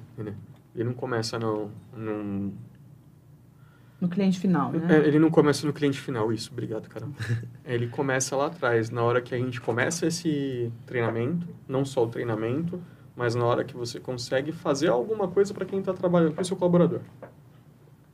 [0.75, 2.53] Ele não começa no, no,
[4.01, 4.97] no cliente final, né?
[4.97, 6.49] É, ele não começa no cliente final, isso.
[6.51, 7.13] Obrigado, caramba.
[7.63, 12.07] ele começa lá atrás, na hora que a gente começa esse treinamento, não só o
[12.07, 12.81] treinamento,
[13.15, 16.45] mas na hora que você consegue fazer alguma coisa para quem está trabalhando, para o
[16.45, 17.01] seu colaborador.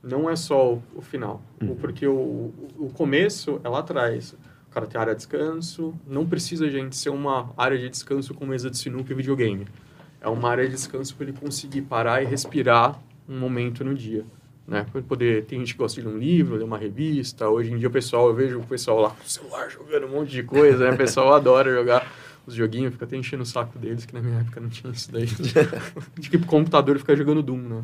[0.02, 1.40] Não é só o, o final.
[1.60, 1.74] Uhum.
[1.76, 4.36] Porque o, o começo é lá atrás.
[4.66, 5.94] O cara tem área de descanso.
[6.06, 9.66] Não precisa, gente, ser uma área de descanso com mesa de sinuca e videogame.
[10.20, 14.24] É uma área de descanso para ele conseguir parar e respirar um momento no dia
[14.68, 14.86] né?
[14.92, 17.48] Para poder, tem gente que gosta de ler um livro, ler uma revista.
[17.48, 20.10] Hoje em dia o pessoal, eu vejo o pessoal lá com o celular jogando um
[20.10, 20.94] monte de coisa, né?
[20.94, 22.06] O pessoal adora jogar
[22.46, 25.10] os joguinhos, fica até enchendo o saco deles, que na minha época não tinha isso
[25.10, 25.26] daí.
[26.18, 27.82] de que pro computador ficar jogando Doom, né?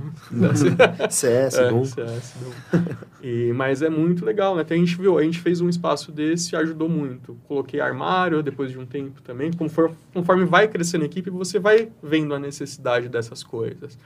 [1.11, 1.85] CS, é, Doom.
[1.85, 2.83] CS, Doom.
[3.23, 4.63] E, mas é muito legal, né?
[4.63, 7.37] Até a gente viu, a gente fez um espaço desse e ajudou muito.
[7.47, 9.53] Coloquei armário depois de um tempo também.
[9.53, 13.99] Conforme, conforme vai crescendo a equipe, você vai vendo a necessidade dessas coisas.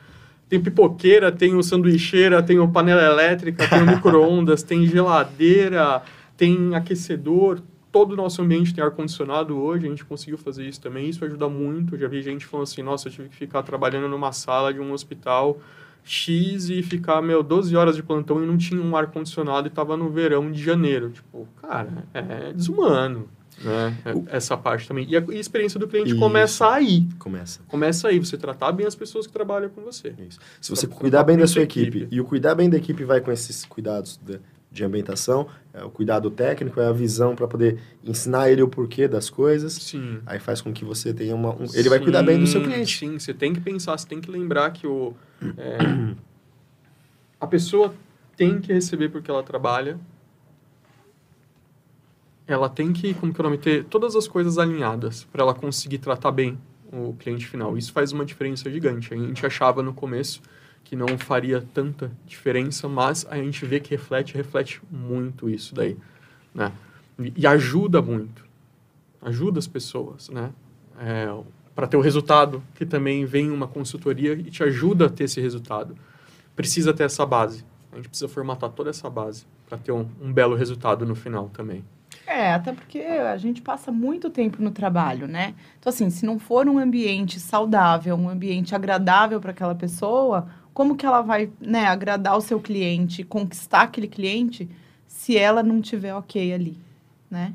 [0.49, 6.03] Tem pipoqueira, tem o sanduicheira, tem o panela elétrica, tem o micro-ondas, tem geladeira,
[6.37, 7.61] tem aquecedor.
[7.93, 11.09] Todo o nosso ambiente tem ar-condicionado hoje, a gente conseguiu fazer isso também.
[11.09, 11.95] Isso ajuda muito.
[11.95, 14.81] Eu já vi gente falando assim: nossa, eu tive que ficar trabalhando numa sala de
[14.81, 15.59] um hospital
[16.05, 19.97] X e ficar, meu, 12 horas de plantão e não tinha um ar-condicionado e tava
[19.97, 21.11] no verão de janeiro.
[21.11, 23.29] Tipo, cara, é desumano.
[23.63, 23.97] Né?
[24.29, 25.07] Essa parte também.
[25.09, 26.19] E a, e a experiência do cliente Isso.
[26.19, 27.07] começa aí.
[27.19, 27.61] Começa.
[27.67, 30.15] Começa aí, você tratar bem as pessoas que trabalham com você.
[30.29, 30.39] Isso.
[30.61, 33.21] Se você cuidar bem da sua equipe, equipe, e o cuidar bem da equipe vai
[33.21, 34.39] com esses cuidados de,
[34.71, 39.09] de ambientação, é o cuidado técnico, é a visão para poder ensinar ele o porquê
[39.09, 39.73] das coisas.
[39.73, 40.21] Sim.
[40.25, 41.55] Aí faz com que você tenha uma.
[41.55, 42.99] Um, ele sim, vai cuidar bem do seu cliente.
[42.99, 45.15] Sim, você tem que pensar, você tem que lembrar que o.
[45.57, 45.79] É,
[47.41, 47.95] a pessoa
[48.37, 49.99] tem que receber porque ela trabalha,
[52.49, 55.55] ela tem que, como que é o nome, ter todas as coisas alinhadas para ela
[55.55, 56.59] conseguir tratar bem
[56.91, 57.77] o cliente final.
[57.77, 59.13] Isso faz uma diferença gigante.
[59.13, 60.41] A gente achava no começo
[60.83, 65.99] que não faria tanta diferença, mas a gente vê que reflete, reflete muito isso daí,
[66.55, 66.73] né?
[67.37, 68.47] E, ajuda muito,
[69.21, 70.51] ajuda as pessoas, né?
[70.99, 71.27] É,
[71.75, 75.41] para ter o resultado, que também vem uma consultoria e te ajuda a ter esse
[75.41, 75.95] resultado.
[76.57, 77.63] Precisa ter essa base.
[77.93, 81.51] A gente precisa formatar toda essa base para ter um, um belo resultado no final
[81.51, 81.85] também.
[82.29, 85.55] É, até porque a gente passa muito tempo no trabalho, né?
[85.79, 90.95] Então, assim, se não for um ambiente saudável, um ambiente agradável para aquela pessoa, como
[90.95, 94.69] que ela vai né, agradar o seu cliente, conquistar aquele cliente,
[95.07, 96.77] se ela não tiver ok ali,
[97.31, 97.55] né?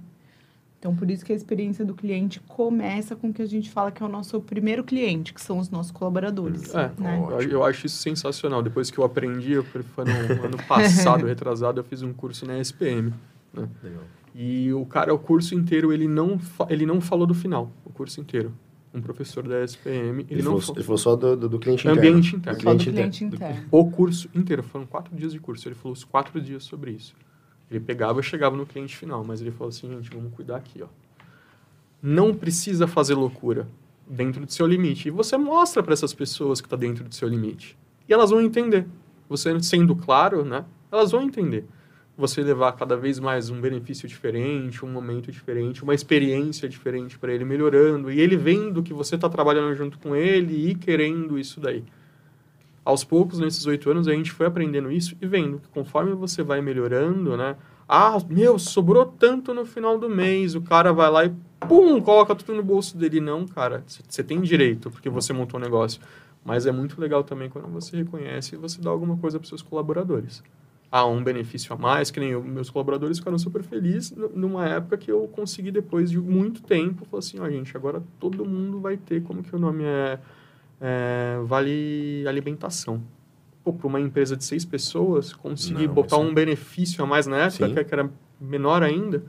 [0.79, 3.91] Então, por isso que a experiência do cliente começa com o que a gente fala
[3.91, 6.73] que é o nosso primeiro cliente, que são os nossos colaboradores.
[6.73, 7.25] É, né?
[7.29, 8.61] eu, eu acho isso sensacional.
[8.61, 13.13] Depois que eu aprendi, foi no ano passado, retrasado, eu fiz um curso na SPM.
[13.53, 13.69] Né?
[13.81, 14.03] Legal.
[14.35, 18.19] E o cara, o curso inteiro, ele não, ele não falou do final, o curso
[18.19, 18.53] inteiro.
[18.93, 21.87] Um professor da SPM, ele, ele não falou, Ele falou só do, do, do cliente
[21.87, 21.99] interno.
[21.99, 22.61] Ambiente interno.
[22.61, 23.65] Só do cliente interno.
[23.71, 25.67] O curso inteiro, foram quatro dias de curso.
[25.67, 27.15] Ele falou os quatro dias sobre isso.
[27.71, 30.83] Ele pegava e chegava no cliente final, mas ele falou assim, gente, vamos cuidar aqui,
[30.83, 30.87] ó.
[32.01, 33.67] Não precisa fazer loucura
[34.07, 35.07] dentro do seu limite.
[35.07, 37.77] E você mostra para essas pessoas que está dentro do seu limite.
[38.07, 38.85] E elas vão entender.
[39.27, 40.65] Você sendo claro, né?
[40.91, 41.65] Elas vão entender
[42.15, 47.33] você levar cada vez mais um benefício diferente, um momento diferente, uma experiência diferente para
[47.33, 51.59] ele, melhorando, e ele vendo que você está trabalhando junto com ele e querendo isso
[51.59, 51.83] daí.
[52.85, 56.43] Aos poucos, nesses oito anos, a gente foi aprendendo isso e vendo que conforme você
[56.43, 57.55] vai melhorando, né?
[57.89, 61.33] Ah, meu, sobrou tanto no final do mês, o cara vai lá e
[61.67, 63.21] pum, coloca tudo no bolso dele.
[63.21, 66.01] Não, cara, você tem direito, porque você montou um negócio.
[66.45, 69.61] Mas é muito legal também quando você reconhece e você dá alguma coisa para seus
[69.61, 70.43] colaboradores
[70.93, 74.95] a um benefício a mais, que nem eu, meus colaboradores ficaram super felizes numa época
[74.95, 78.79] que eu consegui, depois de muito tempo, falar assim, ó, oh, gente, agora todo mundo
[78.79, 80.19] vai ter, como que o nome é,
[80.79, 83.01] é vale alimentação.
[83.63, 87.37] Pô, para uma empresa de seis pessoas, conseguir Não, botar um benefício a mais na
[87.37, 87.73] época, Sim.
[87.73, 88.07] que era
[88.39, 89.23] menor ainda,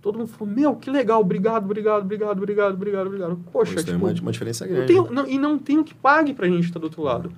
[0.00, 3.36] todo mundo falou, meu, que legal, obrigado, obrigado, obrigado, obrigado, obrigado, obrigado.
[3.52, 4.90] Poxa, Isso tipo, uma, uma diferença grande.
[4.94, 6.84] Não tem, não, e não tem o que pague para a gente estar tá do
[6.84, 7.30] outro lado.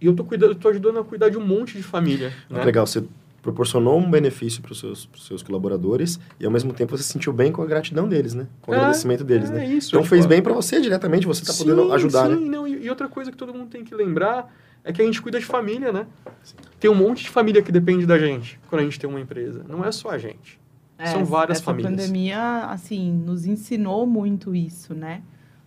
[0.00, 2.32] E eu tô, cuidando, tô ajudando a cuidar de um monte de família.
[2.50, 2.62] Né?
[2.64, 3.02] Legal, você
[3.46, 7.32] proporcionou um benefício para os seus, seus colaboradores e ao mesmo tempo você se sentiu
[7.32, 8.48] bem com a gratidão deles, né?
[8.60, 9.66] Com o é, agradecimento deles, é né?
[9.66, 12.50] Isso, então fez bem para você diretamente, você está podendo ajudar, sim, né?
[12.50, 15.22] Não, e, e, outra coisa que todo mundo tem que lembrar é que a gente
[15.22, 16.06] cuida de família, né?
[16.42, 16.56] Sim.
[16.80, 19.64] Tem um monte de família que depende da gente quando a gente tem uma empresa.
[19.68, 20.60] Não é só a gente.
[20.98, 21.92] É, São várias essa famílias.
[21.92, 25.22] A pandemia, assim, nos ensinou muito isso, né?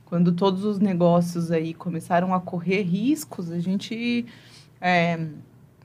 [0.10, 4.26] Quando todos os negócios aí começaram a correr riscos, a gente
[4.82, 5.28] é,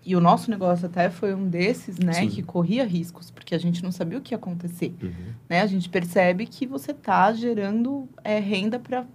[0.06, 2.28] e o nosso negócio até foi um desses, né, Sim.
[2.28, 4.94] que corria riscos, porque a gente não sabia o que ia acontecer.
[5.02, 5.12] Uhum.
[5.48, 5.62] Né?
[5.62, 9.06] A gente percebe que você está gerando é, renda para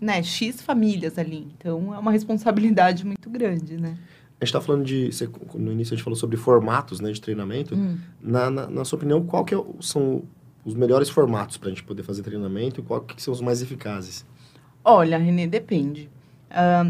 [0.00, 1.48] né, X famílias ali.
[1.58, 3.98] Então, é uma responsabilidade muito grande, né?
[4.40, 5.10] A gente está falando de...
[5.10, 7.74] Você, no início a gente falou sobre formatos né, de treinamento.
[7.74, 7.98] Hum.
[8.22, 10.22] Na, na, na, sua opinião, qual que é, são
[10.64, 13.60] os melhores formatos para a gente poder fazer treinamento e qual que são os mais
[13.60, 14.24] eficazes?
[14.90, 16.08] Olha, Renê, depende.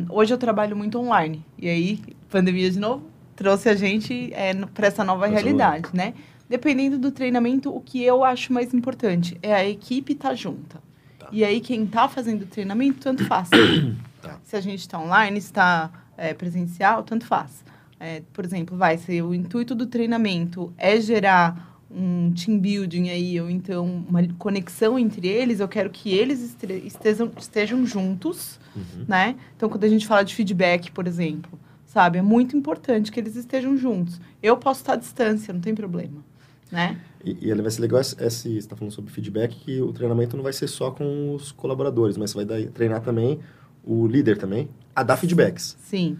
[0.08, 1.44] Hoje eu trabalho muito online.
[1.58, 6.14] E aí, pandemia de novo, trouxe a gente é, para essa nova realidade, né?
[6.48, 10.80] Dependendo do treinamento, o que eu acho mais importante é a equipe estar tá junta.
[11.18, 11.26] Tá.
[11.32, 13.50] E aí, quem está fazendo o treinamento, tanto faz.
[14.22, 14.38] tá.
[14.44, 17.64] Se a gente está online, está é, presencial, tanto faz.
[17.98, 23.40] É, por exemplo, vai ser o intuito do treinamento é gerar um team building aí,
[23.40, 29.05] ou então uma conexão entre eles, eu quero que eles estejam, estejam juntos, uhum.
[29.09, 29.37] né?
[29.57, 32.18] Então, quando a gente fala de feedback, por exemplo, sabe?
[32.18, 34.20] É muito importante que eles estejam juntos.
[34.42, 36.22] Eu posso estar à distância, não tem problema,
[36.70, 37.01] né?
[37.24, 40.44] E, e vai ser legal, esse, você está falando sobre feedback, que o treinamento não
[40.44, 43.40] vai ser só com os colaboradores, mas você vai dar, treinar também
[43.83, 45.77] o líder também a dar feedbacks.
[45.81, 46.18] Sim.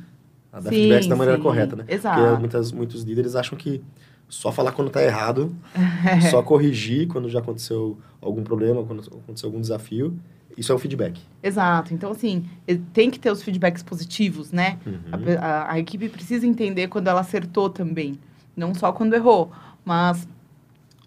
[0.51, 1.43] A dar sim, feedbacks da maneira sim.
[1.43, 1.85] correta, né?
[1.87, 2.21] Exato.
[2.21, 3.83] Porque muitas, muitos líderes acham que
[4.29, 5.55] só falar quando está errado,
[6.31, 10.19] só corrigir quando já aconteceu algum problema, quando aconteceu algum desafio.
[10.57, 11.21] Isso é o feedback.
[11.41, 11.95] Exato.
[11.95, 12.45] Então, assim,
[12.93, 14.77] tem que ter os feedbacks positivos, né?
[14.85, 15.39] Uhum.
[15.41, 18.19] A, a, a, equipe precisa entender quando ela acertou também,
[18.57, 19.53] não só quando errou.
[19.85, 20.27] Mas,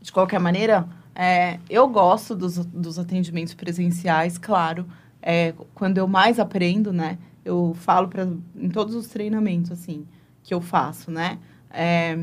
[0.01, 4.85] de qualquer maneira, é, eu gosto dos, dos atendimentos presenciais, claro.
[5.21, 7.17] É, quando eu mais aprendo, né?
[7.43, 10.05] Eu falo pra, em todos os treinamentos, assim,
[10.43, 11.37] que eu faço, né?
[11.69, 12.17] É,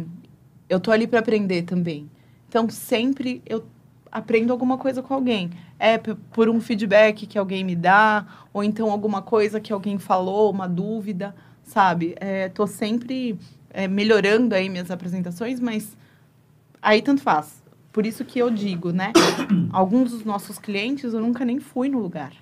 [0.68, 2.10] eu tô ali para aprender também.
[2.48, 3.64] Então, sempre eu
[4.10, 5.50] aprendo alguma coisa com alguém.
[5.78, 10.50] É por um feedback que alguém me dá, ou então alguma coisa que alguém falou,
[10.50, 12.14] uma dúvida, sabe?
[12.18, 13.38] É, tô sempre
[13.70, 15.96] é, melhorando aí minhas apresentações, mas
[16.82, 17.62] aí tanto faz.
[17.92, 19.12] Por isso que eu digo, né?
[19.70, 22.32] Alguns dos nossos clientes eu nunca nem fui no lugar.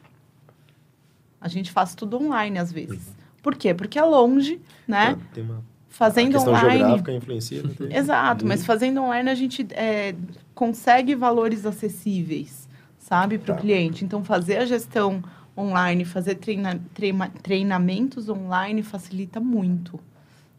[1.40, 3.06] A gente faz tudo online às vezes.
[3.08, 3.14] Uhum.
[3.42, 3.72] Por quê?
[3.72, 5.16] Porque é longe, né?
[5.32, 5.62] Tem uma
[5.96, 6.78] fazendo a questão online.
[6.78, 7.62] geográfica influencia.
[7.90, 8.66] Exato, mas uhum.
[8.66, 10.14] fazendo online a gente é,
[10.54, 13.60] consegue valores acessíveis, sabe, para o tá.
[13.62, 14.04] cliente.
[14.04, 15.22] Então, fazer a gestão
[15.56, 19.98] online, fazer treina, treina, treinamentos online facilita muito,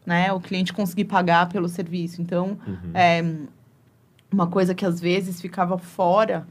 [0.04, 0.32] né?
[0.32, 2.20] O cliente conseguir pagar pelo serviço.
[2.20, 2.90] Então, uhum.
[2.92, 3.22] é
[4.32, 6.46] uma coisa que às vezes ficava fora,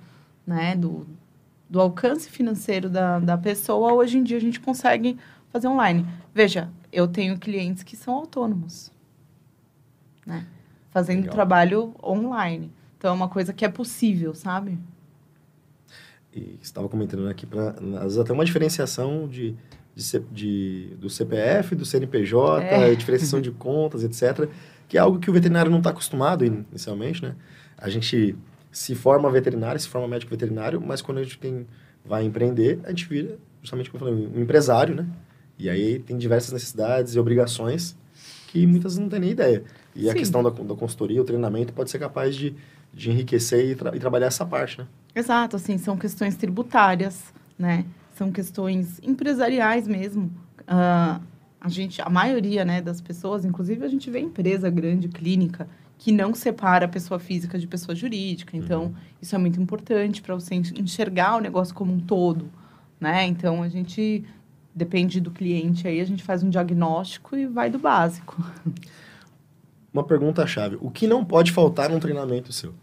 [0.46, 1.06] né, do,
[1.70, 5.18] do alcance financeiro da, da pessoa, hoje em dia a gente consegue
[5.52, 6.08] fazer online.
[6.34, 8.92] Veja, eu tenho clientes que são autônomos,
[10.26, 10.48] né?
[10.90, 11.34] Fazendo Legal.
[11.34, 12.72] trabalho online.
[12.98, 14.80] Então, é uma coisa que é possível, sabe?
[16.34, 19.56] E estava comentando aqui, para às vezes até uma diferenciação de,
[19.96, 22.96] de, de, do CPF, do CNPJ, é.
[22.96, 24.50] diferenciação de contas, etc.,
[24.88, 27.36] que é algo que o veterinário não está acostumado inicialmente, né?
[27.78, 28.36] A gente
[28.72, 31.68] se forma veterinário, se forma médico veterinário, mas quando a gente tem,
[32.06, 35.08] vai empreender, a gente vira, justamente como eu falei, um empresário, né?
[35.60, 37.96] E aí tem diversas necessidades e obrigações
[38.48, 39.64] que muitas não têm nem ideia.
[39.96, 40.10] E Sim.
[40.10, 42.56] a questão da, da consultoria, o treinamento, pode ser capaz de,
[42.94, 44.88] de enriquecer e, tra e trabalhar essa parte, né?
[45.16, 47.86] Exato, assim, são questões tributárias, né?
[48.16, 50.32] São questões empresariais mesmo.
[50.62, 51.22] Uh,
[51.60, 55.68] a gente, a maioria, né, das pessoas, inclusive a gente vê empresa grande, clínica,
[55.98, 58.56] que não separa a pessoa física de pessoa jurídica.
[58.56, 58.94] Então, uhum.
[59.22, 62.50] isso é muito importante para você enxergar o negócio como um todo,
[63.00, 63.26] né?
[63.26, 64.24] Então, a gente
[64.78, 68.42] depende do cliente, aí a gente faz um diagnóstico e vai do básico.
[69.92, 70.78] Uma pergunta-chave.
[70.80, 72.74] O que não pode faltar num treinamento seu?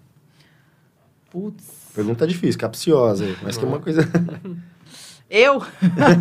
[1.31, 1.93] Putz.
[1.95, 4.03] Pergunta difícil, capciosa, mas que é uma coisa...
[5.31, 5.63] Eu?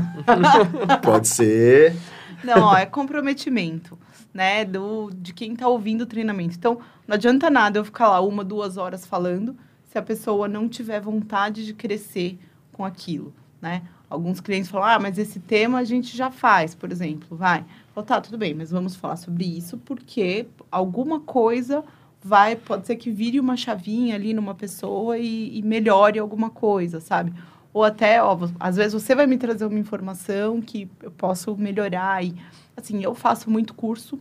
[1.04, 1.96] pode ser.
[2.44, 3.98] Não, ó, é comprometimento,
[4.34, 6.56] né, do, de quem está ouvindo o treinamento.
[6.56, 10.70] Então, não adianta nada eu ficar lá uma, duas horas falando se a pessoa não
[10.70, 12.40] tiver vontade de crescer
[12.72, 13.84] com aquilo, né?
[14.14, 17.66] Alguns clientes falam, ah, mas esse tema a gente já faz, por exemplo, vai.
[17.96, 21.84] Falo, tá, tudo bem, mas vamos falar sobre isso porque alguma coisa
[22.24, 27.02] vai, pode ser que vire uma chavinha ali numa pessoa e, e melhore alguma coisa,
[27.02, 27.34] sabe?
[27.74, 32.24] Ou até, ó, às vezes você vai me trazer uma informação que eu posso melhorar.
[32.24, 32.36] E,
[32.78, 34.20] assim, eu faço muito curso,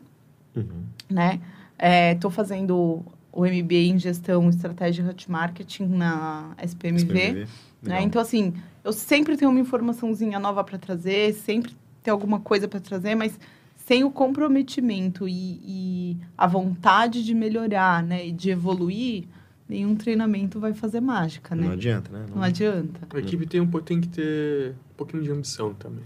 [0.56, 0.84] uhum.
[1.10, 1.38] né?
[2.14, 7.02] Estou é, fazendo o MBA em Gestão, Estratégia e Marketing na SPMV.
[7.02, 7.46] SPMV.
[7.82, 8.02] Né?
[8.02, 12.80] Então, assim, eu sempre tenho uma informaçãozinha nova para trazer, sempre tem alguma coisa para
[12.80, 13.38] trazer, mas
[13.86, 19.24] sem o comprometimento e, e, a vontade de melhorar, né, e de evoluir,
[19.68, 21.66] nenhum treinamento vai fazer mágica, né?
[21.66, 22.26] Não adianta, né?
[22.28, 23.00] Não, Não adianta.
[23.12, 26.04] A equipe tem, um, tem que ter um pouquinho de ambição também.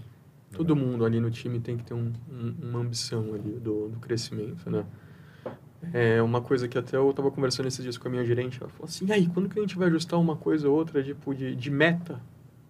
[0.51, 3.99] Todo mundo ali no time tem que ter um, um, uma ambição ali do, do
[3.99, 4.85] crescimento, né?
[5.93, 8.69] É uma coisa que até eu estava conversando esses dias com a minha gerente, ela
[8.69, 11.35] falou assim, e aí, quando que a gente vai ajustar uma coisa ou outra, tipo,
[11.35, 12.19] de, de meta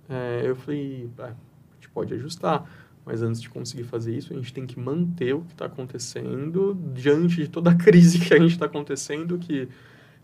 [0.10, 2.70] é, eu falei, ah, a gente pode ajustar,
[3.06, 6.78] mas antes de conseguir fazer isso, a gente tem que manter o que está acontecendo
[6.94, 9.68] diante de toda a crise que a gente está acontecendo, que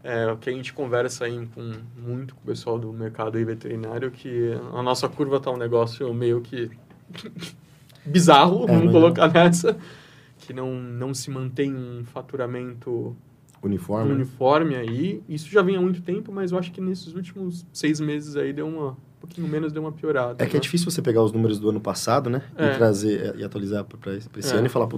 [0.03, 4.11] é, que a gente conversa aí com, muito com o pessoal do mercado aí veterinário,
[4.11, 6.69] que a nossa curva está um negócio meio que
[8.05, 9.77] bizarro, é, vamos colocar nessa,
[10.39, 13.15] que não, não se mantém um faturamento
[13.61, 14.11] Uniforme.
[14.11, 15.23] uniforme aí.
[15.29, 18.51] Isso já vem há muito tempo, mas eu acho que nesses últimos seis meses aí
[18.51, 20.43] deu uma um pouquinho menos, deu uma piorada.
[20.43, 20.59] É que é né?
[20.59, 22.41] difícil você pegar os números do ano passado, né?
[22.57, 22.73] É.
[22.73, 24.57] E trazer e atualizar para esse É.
[24.57, 24.89] ano e falar,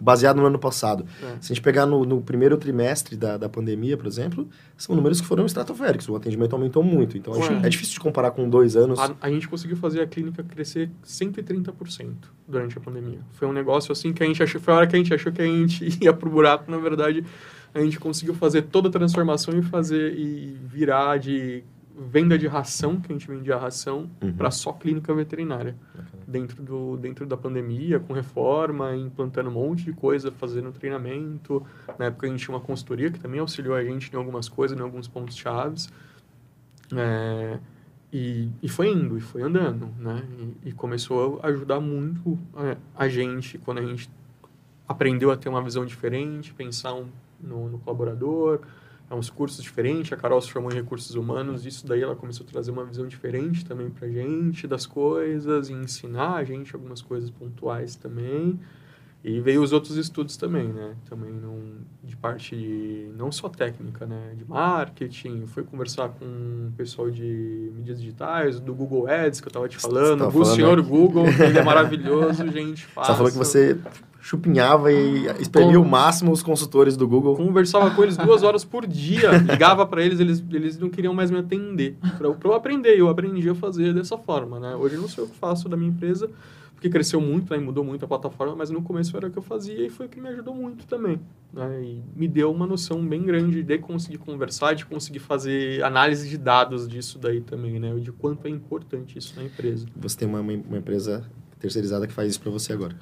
[0.00, 1.04] baseado no ano passado.
[1.20, 1.36] É.
[1.40, 5.20] Se a gente pegar no, no primeiro trimestre da, da pandemia, por exemplo, são números
[5.20, 6.08] que foram estratosféricos.
[6.08, 7.18] O atendimento aumentou muito.
[7.18, 7.60] Então, Sim.
[7.64, 9.00] é difícil de comparar com dois anos.
[9.00, 12.12] A, a gente conseguiu fazer a clínica crescer 130%
[12.46, 13.18] durante a pandemia.
[13.32, 15.32] Foi um negócio assim que a gente achou, foi a hora que a gente achou
[15.32, 17.24] que a gente ia pro buraco, na verdade,
[17.74, 21.64] a gente conseguiu fazer toda a transformação e fazer e virar de
[21.96, 24.32] venda de ração, que a gente vendia ração, Uhum.
[24.32, 25.76] para só clínica veterinária.
[26.26, 31.62] Dentro, do, dentro da pandemia, com reforma, implantando um monte de coisa, fazendo treinamento.
[31.98, 34.76] Na época a gente tinha uma consultoria que também auxiliou a gente em algumas coisas,
[34.78, 35.88] em alguns pontos chaves.
[36.96, 37.58] É,
[38.12, 40.22] e, e foi indo, e foi andando, né?
[40.64, 44.08] E, e começou a ajudar muito é, a gente quando a gente
[44.86, 47.06] aprendeu a ter uma visão diferente, pensar um-
[47.40, 48.60] no, no colaborador,
[49.10, 50.12] é uns cursos diferentes.
[50.12, 53.06] A Carol se formou em recursos humanos, isso daí ela começou a trazer uma visão
[53.06, 58.58] diferente também pra gente das coisas, e ensinar a gente algumas coisas pontuais também.
[59.22, 60.94] E veio os outros estudos também, né?
[61.08, 61.32] Também
[62.02, 64.34] de parte de, não só técnica, né?
[64.36, 69.52] De marketing, foi conversar com o pessoal de mídias digitais, do Google Ads, que eu
[69.52, 70.18] tava te falando.
[70.18, 70.82] tava o falando, senhor?
[70.82, 72.86] Google, que ele é maravilhoso, gente.
[72.94, 73.78] Você falou que você
[74.24, 77.36] chupinhava e espremia o máximo os consultores do Google.
[77.36, 81.30] Conversava com eles duas horas por dia, ligava para eles, eles, eles não queriam mais
[81.30, 81.98] me atender.
[82.16, 84.74] Para eu, aprender, eu aprendi a fazer dessa forma, né?
[84.76, 86.30] Hoje eu não sei o que faço da minha empresa,
[86.74, 87.58] porque cresceu muito, né?
[87.58, 90.06] e mudou muito a plataforma, mas no começo era o que eu fazia e foi
[90.06, 91.20] o que me ajudou muito também.
[91.52, 91.82] Né?
[91.82, 96.38] E me deu uma noção bem grande de conseguir conversar, de conseguir fazer análise de
[96.38, 97.94] dados disso daí também, né?
[97.96, 99.84] De quanto é importante isso na empresa.
[99.94, 102.96] Você tem uma, uma uma empresa terceirizada que faz isso para você agora.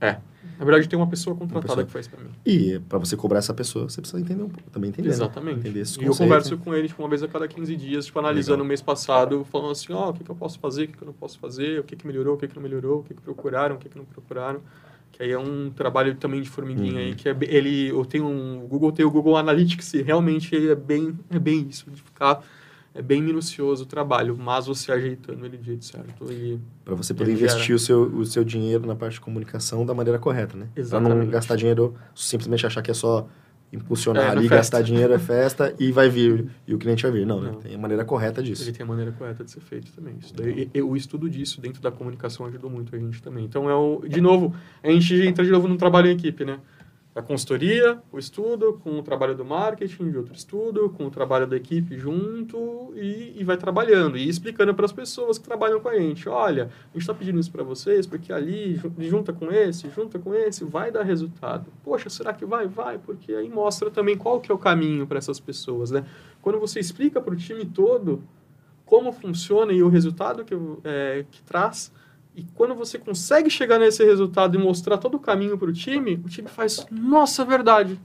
[0.00, 0.16] É.
[0.58, 1.86] Na verdade, tem uma pessoa contratada pessoa.
[1.86, 2.30] que faz para mim.
[2.44, 5.08] E para você cobrar essa pessoa, você precisa entender um pouco, também entender.
[5.08, 5.14] né?
[5.14, 5.60] Exatamente.
[5.60, 6.60] Entender esses e eu converso né?
[6.64, 8.64] com ele tipo, uma vez a cada 15 dias, tipo, analisando Legal.
[8.64, 11.02] o mês passado, falando assim, ó, o que, que eu posso fazer, o que, que
[11.02, 13.14] eu não posso fazer, o que, que melhorou, o que, que não melhorou, o que,
[13.14, 14.60] que procuraram, o que, que não procuraram.
[15.12, 16.98] Que aí é um trabalho também de formiguinha Uhum.
[16.98, 20.56] aí, que é, ele, eu tenho um, o Google tem o Google Analytics e realmente
[20.56, 22.42] é bem, é bem isso, de ficar,
[22.94, 26.32] é bem minucioso o trabalho, mas você ajeitando ele do jeito certo.
[26.32, 27.76] E Para você poder investir gera.
[27.76, 30.68] o seu, o seu dinheiro na parte de comunicação da maneira correta, né?
[30.88, 33.28] Para não gastar dinheiro, simplesmente achar que é só
[33.70, 34.56] impulsionar É, ali, festa.
[34.56, 37.26] gastar dinheiro é festa e vai vir, e o cliente vai vir.
[37.26, 37.50] Não, né?
[37.52, 37.60] Não.
[37.60, 38.62] Tem a maneira correta disso.
[38.64, 40.14] Ele tem a maneira correta de ser feito também.
[40.20, 43.44] Isso daí, e- e o estudo disso dentro da comunicação ajudou muito a gente também.
[43.44, 46.58] Então, é o, de novo, a gente entra de novo no trabalho em equipe, né?
[47.18, 51.48] A consultoria, o estudo, com o trabalho do marketing, de outro estudo, com o trabalho
[51.48, 55.88] da equipe junto e, e vai trabalhando e explicando para as pessoas que trabalham com
[55.88, 56.28] a gente.
[56.28, 60.16] Olha, a gente está pedindo isso para vocês porque ali, ju- junta com esse, junta
[60.20, 61.72] com esse, vai dar resultado.
[61.82, 62.68] Poxa, será que vai?
[62.68, 66.04] Vai, porque aí mostra também qual que é o caminho para essas pessoas, né?
[66.40, 68.22] Quando você explica para o time todo
[68.86, 70.54] como funciona e o resultado que,
[70.84, 71.92] é, que traz.
[72.38, 76.22] E quando você consegue chegar nesse resultado e mostrar todo o caminho para o time,
[76.24, 77.98] o time faz, nossa, verdade.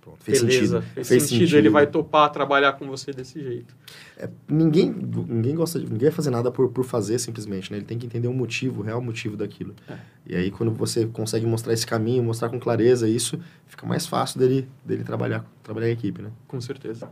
[0.00, 1.04] Pronto, fez Beleza, sentido.
[1.04, 1.56] fez, sentido.
[1.56, 3.74] Ele vai topar trabalhar com você desse jeito.
[4.16, 4.94] É, ninguém,
[5.26, 7.78] ninguém gosta de, ninguém vai fazer nada por, por fazer simplesmente, né?
[7.78, 9.74] Ele tem que entender o motivo, o real motivo daquilo.
[9.88, 9.98] É.
[10.24, 14.38] E aí quando você consegue mostrar esse caminho, mostrar com clareza isso, fica mais fácil
[14.38, 16.30] dele, dele trabalhar, trabalhar em equipe, né?
[16.46, 17.10] Com certeza.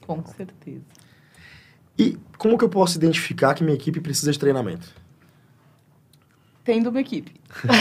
[0.00, 0.82] Com certeza.
[1.96, 4.99] E como que eu posso identificar que minha equipe precisa de treinamento?
[6.64, 7.32] Tendo uma equipe.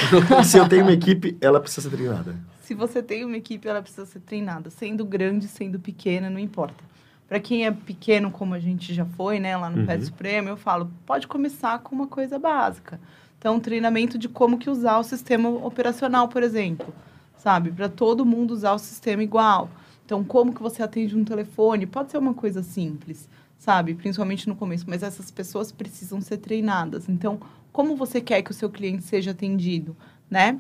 [0.46, 2.36] Se eu tenho uma equipe, ela precisa ser treinada.
[2.62, 4.70] Se você tem uma equipe, ela precisa ser treinada.
[4.70, 6.84] Sendo grande, sendo pequena, não importa.
[7.28, 9.86] Para quem é pequeno, como a gente já foi, né, lá no Uhum.
[9.86, 13.00] Pet Supremo, eu falo, pode começar com uma coisa básica.
[13.38, 16.94] Então, treinamento de como que usar o sistema operacional, por exemplo,
[17.38, 17.72] sabe?
[17.72, 19.70] Para todo mundo usar o sistema igual.
[20.06, 21.86] Então, como que você atende um telefone?
[21.86, 23.94] Pode ser uma coisa simples, sabe?
[23.94, 27.08] Principalmente no começo, mas essas pessoas precisam ser treinadas.
[27.08, 27.40] Então,
[27.72, 29.96] como você quer que o seu cliente seja atendido,
[30.30, 30.60] né?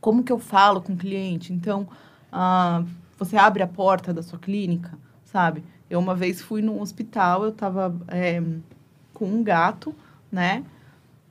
[0.00, 1.52] Como que eu falo com o cliente?
[1.52, 1.88] Então,
[2.32, 2.82] ah,
[3.18, 4.92] você abre a porta da sua clínica,
[5.24, 5.64] sabe?
[5.88, 8.42] Eu uma vez fui num hospital, eu tava é,
[9.12, 9.94] com um gato,
[10.30, 10.64] né?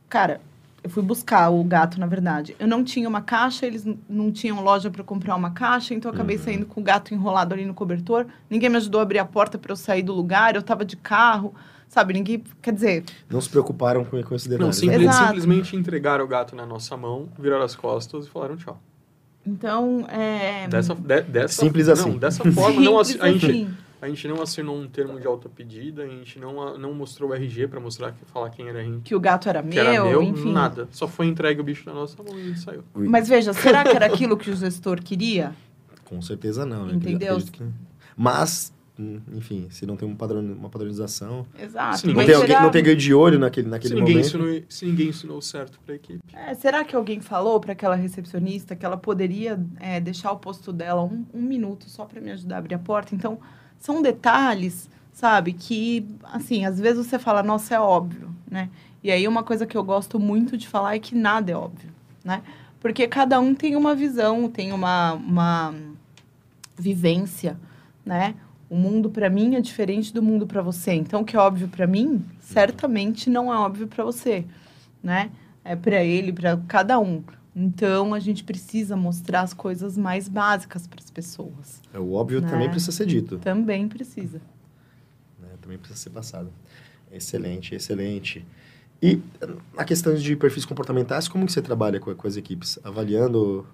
[0.10, 0.42] Cara,
[0.84, 2.56] eu fui buscar o gato, na verdade.
[2.60, 6.14] Eu não tinha uma caixa, eles não tinham loja para comprar uma caixa, então eu
[6.14, 6.44] acabei Uhum.
[6.44, 8.26] saindo com o gato enrolado ali no cobertor.
[8.50, 10.98] Ninguém me ajudou a abrir a porta para eu sair do lugar, eu tava de
[10.98, 11.54] carro,
[11.94, 12.14] sabe?
[12.14, 14.62] Ninguém, quer dizer, Não se preocuparam com, com esse detalhe.
[14.62, 14.74] Não, né?
[14.74, 15.26] simples- Exato.
[15.28, 18.82] simplesmente entregaram o gato na nossa mão, viraram as costas e falaram tchau.
[19.46, 20.68] então, é...
[20.68, 22.18] Dessa, de- dessa, Simples não, assim.
[22.18, 23.78] dessa forma, não, assim, a, Simples gente, assim.
[24.02, 27.34] A gente não assinou um termo de alta pedida, a gente não, não mostrou o
[27.34, 29.02] RG para mostrar, falar quem era a gente.
[29.04, 30.52] Que o gato era Que meu, era meu, enfim.
[30.52, 30.90] nada.
[30.92, 32.84] Só foi entregue o bicho na nossa mão e saiu.
[32.94, 35.54] Mas veja, será que era aquilo que o gestor queria?
[36.04, 36.88] Com certeza não.
[36.88, 36.96] né?
[36.96, 37.38] Entendeu?
[37.40, 37.64] Que-
[38.18, 38.73] Mas,
[39.34, 41.46] enfim, se não tem um padrão, uma padronização...
[41.60, 41.98] Exato.
[42.00, 44.28] Sim, Não tem, alguém, será- não tem alguém de olho naquele, naquele Se ninguém, momento.
[44.28, 46.22] ensinou, se ninguém ensinou certo para a equipe.
[46.34, 50.72] É, será que alguém falou para aquela recepcionista que ela poderia é, deixar o posto
[50.72, 53.16] dela um, um minuto só para me ajudar a abrir a porta?
[53.16, 53.40] Então,
[53.80, 58.70] são detalhes, sabe, que, assim, às vezes você fala, nossa, é óbvio, né?
[59.04, 61.90] E aí, uma coisa que eu gosto muito de falar é que nada é óbvio,
[62.24, 62.42] né?
[62.80, 65.74] Porque cada um tem uma visão, tem uma, uma
[66.78, 67.58] vivência,
[68.06, 68.36] né?
[68.74, 70.94] O mundo para mim é diferente do mundo para você.
[70.94, 74.46] Então, o que é óbvio para mim, certamente não é óbvio para você,
[75.04, 75.30] né?
[75.64, 77.22] É para ele, para cada um.
[77.56, 81.84] Então, a gente precisa mostrar as coisas mais básicas para as pessoas.
[81.94, 82.50] É, O óbvio Né?
[82.50, 83.38] também precisa ser dito.
[83.38, 84.42] Também precisa.
[85.40, 85.50] né?
[85.62, 86.50] Também precisa ser passado.
[87.12, 88.44] Excelente, excelente.
[89.00, 89.22] E
[89.76, 92.80] na questão de perfis comportamentais, como que você trabalha com, com as equipes?
[92.84, 93.68] Avaliando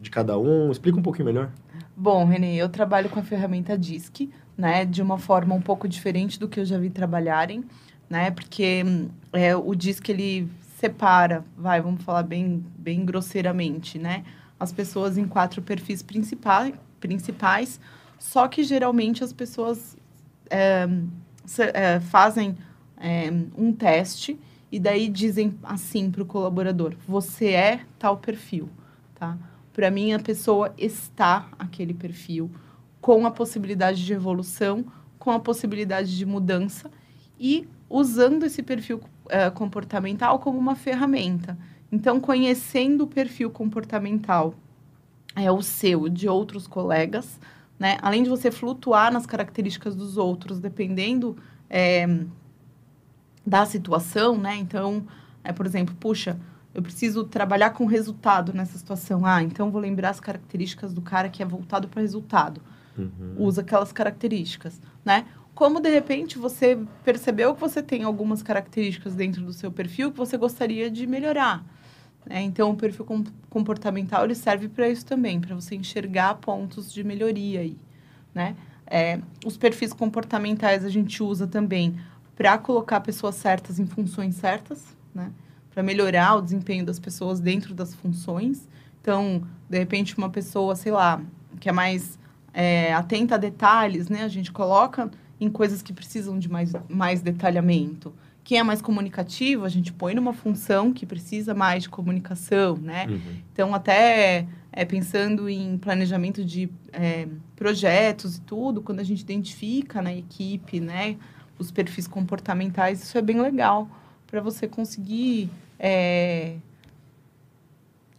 [0.00, 0.70] de cada um?
[0.70, 1.50] Explica um pouquinho melhor.
[1.96, 6.38] Bom, Renê, eu trabalho com a ferramenta DISC, né, de uma forma um pouco diferente
[6.38, 7.64] do que eu já vi trabalharem,
[8.08, 14.24] né, porque hum, é, o DISC ele separa, vai, vamos falar bem, bem grosseiramente, né,
[14.60, 17.80] as pessoas em quatro perfis principais, principais,
[18.18, 19.96] só que geralmente as pessoas
[20.50, 20.88] é,
[21.72, 22.56] é, fazem
[22.98, 24.38] é, um teste
[24.70, 28.68] e daí dizem assim para o colaborador: você é tal perfil,
[29.14, 29.36] tá?
[29.76, 32.50] Para mim, a pessoa está aquele perfil
[32.98, 34.86] com a possibilidade de evolução,
[35.18, 36.90] com a possibilidade de mudança
[37.38, 41.58] e usando esse perfil eh, comportamental como uma ferramenta.
[41.92, 44.54] Então, conhecendo o perfil comportamental,
[45.34, 47.38] é o seu, de outros colegas,
[47.78, 47.98] né?
[48.00, 51.36] Além de você flutuar nas características dos outros, dependendo
[51.68, 52.24] eh,
[53.46, 54.56] da situação, né?
[54.56, 55.06] Então,
[55.44, 56.40] é, por exemplo, puxa,
[56.76, 59.24] eu preciso trabalhar com resultado nessa situação.
[59.24, 62.60] Ah, então vou lembrar as características do cara que é voltado para resultado.
[63.38, 65.24] Usa aquelas características, né?
[65.54, 70.18] Como de repente você percebeu que você tem algumas características dentro do seu perfil que
[70.18, 71.64] você gostaria de melhorar.
[72.26, 72.42] né?
[72.42, 77.02] Então, o perfil com- comportamental ele serve para isso também, para você enxergar pontos de
[77.04, 77.76] melhoria aí,
[78.34, 78.54] né?
[78.86, 81.96] É, os perfis comportamentais a gente usa também
[82.36, 85.30] para colocar pessoas certas em funções certas, né?
[85.76, 88.66] Para melhorar o desempenho das pessoas dentro das funções.
[89.02, 91.20] Então, de repente, uma pessoa, sei lá,
[91.60, 92.18] que é mais
[92.54, 94.22] é, atenta a detalhes, né?
[94.22, 98.14] A gente coloca em coisas que precisam de mais, mais detalhamento.
[98.42, 103.04] Quem é mais comunicativo, a gente põe numa função que precisa mais de comunicação, né?
[103.06, 103.20] Uhum.
[103.52, 110.00] Então, até é, pensando em planejamento de é, projetos e tudo, quando a gente identifica
[110.00, 111.16] na equipe, né,
[111.58, 113.86] os perfis comportamentais, isso é bem legal
[114.26, 116.56] para você conseguir é,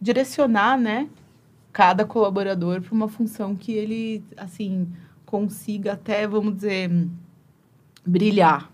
[0.00, 1.08] direcionar, né,
[1.72, 4.88] cada colaborador para uma função que ele, assim,
[5.26, 6.90] consiga até, vamos dizer,
[8.04, 8.70] brilhar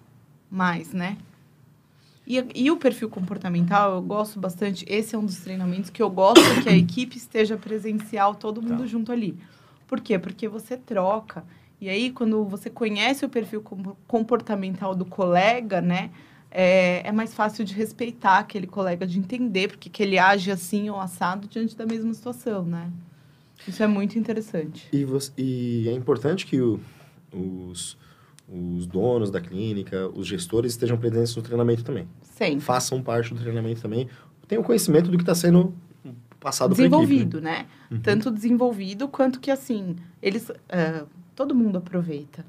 [0.51, 1.16] mais, né?
[2.26, 4.85] E, e o perfil comportamental, eu gosto bastante.
[4.89, 8.78] Esse é um dos treinamentos que eu gosto que a equipe esteja presencial, todo mundo
[8.80, 8.87] Tá.
[8.87, 9.37] junto ali.
[9.87, 10.18] Por quê?
[10.18, 11.45] Porque você troca.
[11.78, 16.11] E aí, quando você conhece o perfil com- comportamental do colega, né?
[16.57, 20.88] É, é mais fácil de respeitar aquele colega, de entender porque que ele age assim
[20.88, 22.88] ou assado diante da mesma situação, né?
[23.66, 24.86] Isso é muito interessante.
[24.92, 26.78] E, você- e é importante que o-
[27.32, 27.96] os,
[28.48, 32.07] os donos da clínica, os gestores estejam presentes no treinamento também.
[32.22, 32.61] Sempre.
[32.61, 34.09] Façam parte do treinamento também.
[34.46, 35.74] Tenham conhecimento do que está sendo
[36.38, 36.82] passado a equipe.
[36.90, 37.00] né?
[37.00, 37.66] desenvolvido, né?
[37.90, 38.00] Uhum.
[38.00, 42.44] Tanto desenvolvido quanto que assim, eles ah, todo mundo aproveita,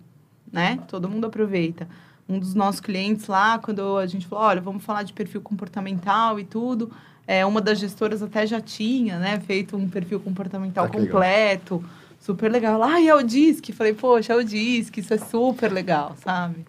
[0.52, 0.78] né?
[0.88, 1.88] Todo mundo aproveita.
[2.28, 6.40] Um dos nossos clientes lá, quando a gente falou, olha, vamos falar de perfil comportamental
[6.40, 6.92] e tudo,
[7.28, 11.12] é, uma das gestoras até já tinha, né, feito um perfil comportamental Ah, que legal.
[11.14, 11.84] completo,
[12.20, 12.82] super legal.
[12.82, 13.72] Ah, e é o DISC?
[13.74, 16.66] Falei, poxa, é o DISC, isso é super legal, sabe?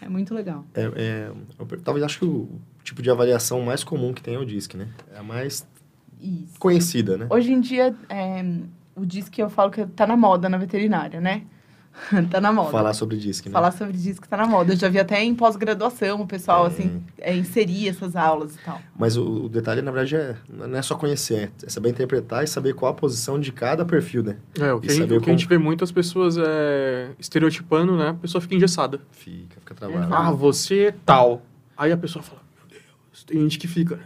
[0.00, 0.64] É muito legal.
[0.74, 2.48] É, é, eu, talvez acho que o
[2.84, 4.88] tipo de avaliação mais comum que tem é o DISC, né?
[5.14, 5.66] É a mais
[6.20, 6.58] Isso.
[6.58, 7.26] conhecida, né?
[7.30, 8.44] Hoje em dia, é,
[8.96, 11.42] o DISC eu falo que tá na moda na veterinária, né?
[12.30, 12.70] tá na moda.
[12.70, 13.52] Falar sobre DISC, né?
[13.52, 14.72] Falar sobre DISC tá na moda.
[14.72, 16.68] Eu já vi até em pós-graduação o pessoal, É.
[16.68, 18.80] assim, é, inserir essas aulas e tal.
[18.96, 22.46] Mas o, o detalhe, na verdade, é, não é só conhecer, é saber interpretar e
[22.46, 24.36] saber qual a posição de cada perfil, né?
[24.58, 28.08] É, o que, a gente, o que a gente vê muitas pessoas é, estereotipando, né?
[28.08, 29.00] A pessoa fica engessada.
[29.10, 30.06] Fica, fica travado.
[30.06, 30.14] Exato.
[30.14, 31.42] Ah, você é tal.
[31.76, 33.24] Aí a pessoa fala, meu Deus.
[33.24, 33.98] Tem gente que fica,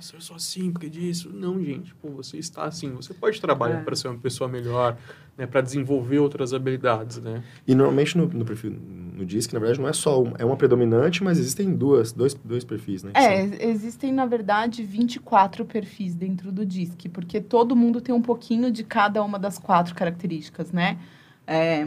[0.00, 1.30] nossa, eu sou assim porque disso.
[1.30, 2.90] Não, gente, pô, você está assim.
[2.94, 3.82] Você pode trabalhar É.
[3.82, 4.96] para ser uma pessoa melhor,
[5.36, 5.46] né?
[5.46, 7.44] Para desenvolver outras habilidades, né?
[7.66, 10.56] E normalmente no, no perfil, no DISC, na verdade, não é só um, é uma
[10.56, 13.10] predominante, mas existem duas, dois, dois perfis, né?
[13.14, 18.22] É, são- existem, na verdade, 24 perfis dentro do DISC, porque todo mundo tem um
[18.22, 20.98] pouquinho de cada uma das quatro características, né?
[21.46, 21.86] É,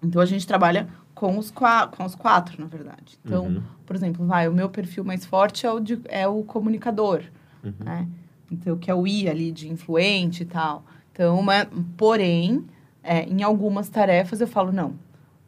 [0.00, 0.88] então, a gente trabalha
[1.24, 3.18] com os, com os quatro, na verdade.
[3.24, 6.42] Então, Uhum, por exemplo, vai, o meu perfil mais forte é o, de- é o
[6.42, 7.22] comunicador,
[7.64, 7.72] uhum.
[7.80, 8.06] né?
[8.50, 10.84] Então, que é o I ali, de influente e tal.
[11.12, 11.66] Então, uma-
[11.96, 12.64] porém,
[13.02, 14.94] é, em algumas tarefas eu falo, não,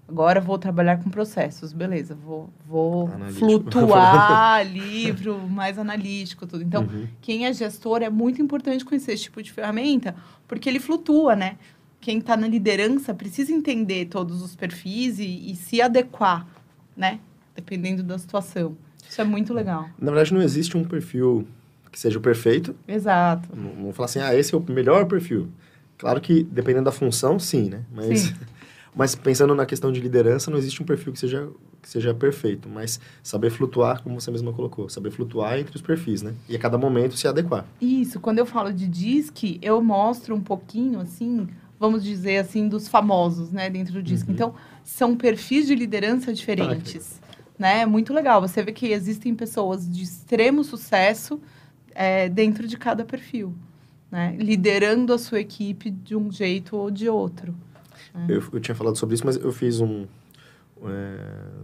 [0.09, 3.47] agora vou trabalhar com processos, beleza, vou, vou Analítico.
[3.47, 6.63] flutuar ali pro mais analítico, tudo.
[6.65, 7.07] Então, Uhum.
[7.21, 10.17] quem é gestor é muito importante conhecer esse tipo de ferramenta,
[10.49, 11.57] porque ele flutua, né?
[12.07, 16.47] Quem está na liderança precisa entender todos os perfis e, e se adequar,
[16.97, 17.19] né?
[17.53, 18.77] Dependendo da situação.
[19.11, 19.89] Isso é muito legal.
[19.99, 21.49] Na verdade, não existe um perfil
[21.91, 22.77] que seja o perfeito.
[22.87, 23.49] Exato.
[23.57, 25.49] Não não falar assim, ah, esse é o melhor perfil.
[25.99, 27.83] Claro que, dependendo da função, sim, né?
[27.93, 28.35] Mas, Sim.
[28.95, 31.49] mas pensando na questão de liderança, não existe um perfil que seja,
[31.83, 32.69] que seja perfeito.
[32.69, 36.35] Mas saber flutuar, como você mesma colocou, saber flutuar entre os perfis, né?
[36.49, 37.67] E a cada momento se adequar.
[37.81, 41.49] Isso, quando eu falo de DISC, eu mostro um pouquinho, assim,
[41.79, 44.29] vamos dizer assim, dos famosos, né, dentro do DISC.
[44.29, 44.35] Uhum.
[44.35, 44.55] Então,
[44.85, 47.21] são perfis de liderança diferentes,
[47.59, 47.81] né?
[47.81, 48.41] É muito legal.
[48.41, 51.41] Você vê que existem pessoas de extremo sucesso
[51.95, 53.55] é, dentro de cada perfil,
[54.11, 54.37] né?
[54.39, 57.55] Liderando a sua equipe de um jeito ou de outro.
[58.29, 60.07] Eu, eu tinha falado sobre isso, mas eu fiz um,
[60.85, 61.19] é,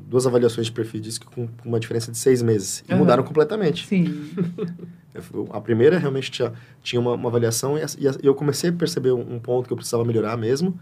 [0.09, 2.83] duas avaliações de perfil DISC com, com uma diferença de seis meses.
[2.89, 3.01] E Aham.
[3.01, 3.87] mudaram completamente.
[3.87, 4.05] Sim.
[5.15, 6.53] Eu- a primeira realmente tinha,
[6.83, 9.39] tinha uma, uma avaliação e, a- e a- e eu comecei a perceber um, um
[9.39, 10.79] ponto que eu precisava melhorar mesmo.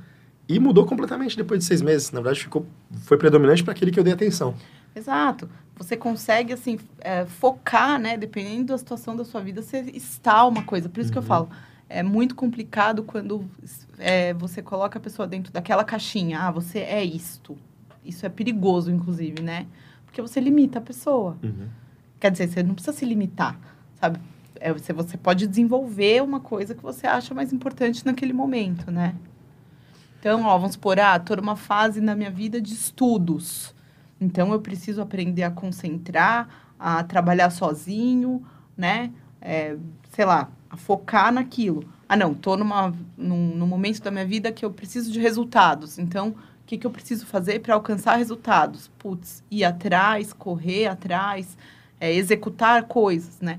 [0.48, 2.12] E mudou completamente depois de seis meses.
[2.12, 2.64] Na verdade, ficou,
[3.02, 4.54] foi predominante para aquele que eu dei atenção.
[4.94, 5.48] Exato.
[5.76, 8.16] Você consegue, assim, é, focar, né?
[8.16, 10.88] Dependendo da situação da sua vida, você está uma coisa.
[10.88, 11.28] Por isso que eu Uhum.
[11.28, 11.50] falo,
[11.88, 13.44] é muito complicado quando
[13.98, 16.38] é, você coloca a pessoa dentro daquela caixinha.
[16.40, 17.56] Ah, você é isto.
[18.04, 19.66] Isso é perigoso, inclusive, né?
[20.06, 21.36] Porque você limita a pessoa.
[22.18, 23.58] Quer dizer, você não precisa se limitar,
[23.94, 24.20] sabe?
[24.56, 29.14] É, você, você pode desenvolver uma coisa que você acha mais importante naquele momento, né?
[30.18, 33.74] Então, ó, vamos supor, ah, tô numa fase na minha vida de estudos.
[34.20, 38.44] Então, eu preciso aprender a concentrar, a trabalhar sozinho,
[38.76, 39.10] né?
[39.40, 39.78] É,
[40.10, 41.88] sei lá, a focar naquilo.
[42.06, 45.98] Ah, não, tô numa, num, num momento da minha vida que eu preciso de resultados.
[45.98, 46.34] Então,
[46.70, 48.88] que, que eu preciso fazer para alcançar resultados?
[48.96, 51.58] Putz, ir atrás, correr atrás,
[51.98, 53.58] é, executar coisas, né?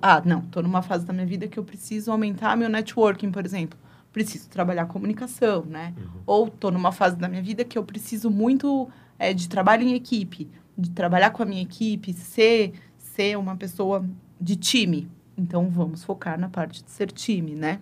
[0.00, 3.44] Ah, não, tô numa fase da minha vida que eu preciso aumentar meu networking, por
[3.44, 3.76] exemplo.
[4.12, 5.92] Preciso trabalhar comunicação, né?
[6.24, 8.88] Ou tô numa fase da minha vida que eu preciso muito
[9.18, 10.48] é, de trabalho em equipe,
[10.78, 14.06] de trabalhar com a minha equipe, ser, ser uma pessoa
[14.40, 15.10] de time.
[15.36, 17.80] Então, vamos focar na parte de ser time, né?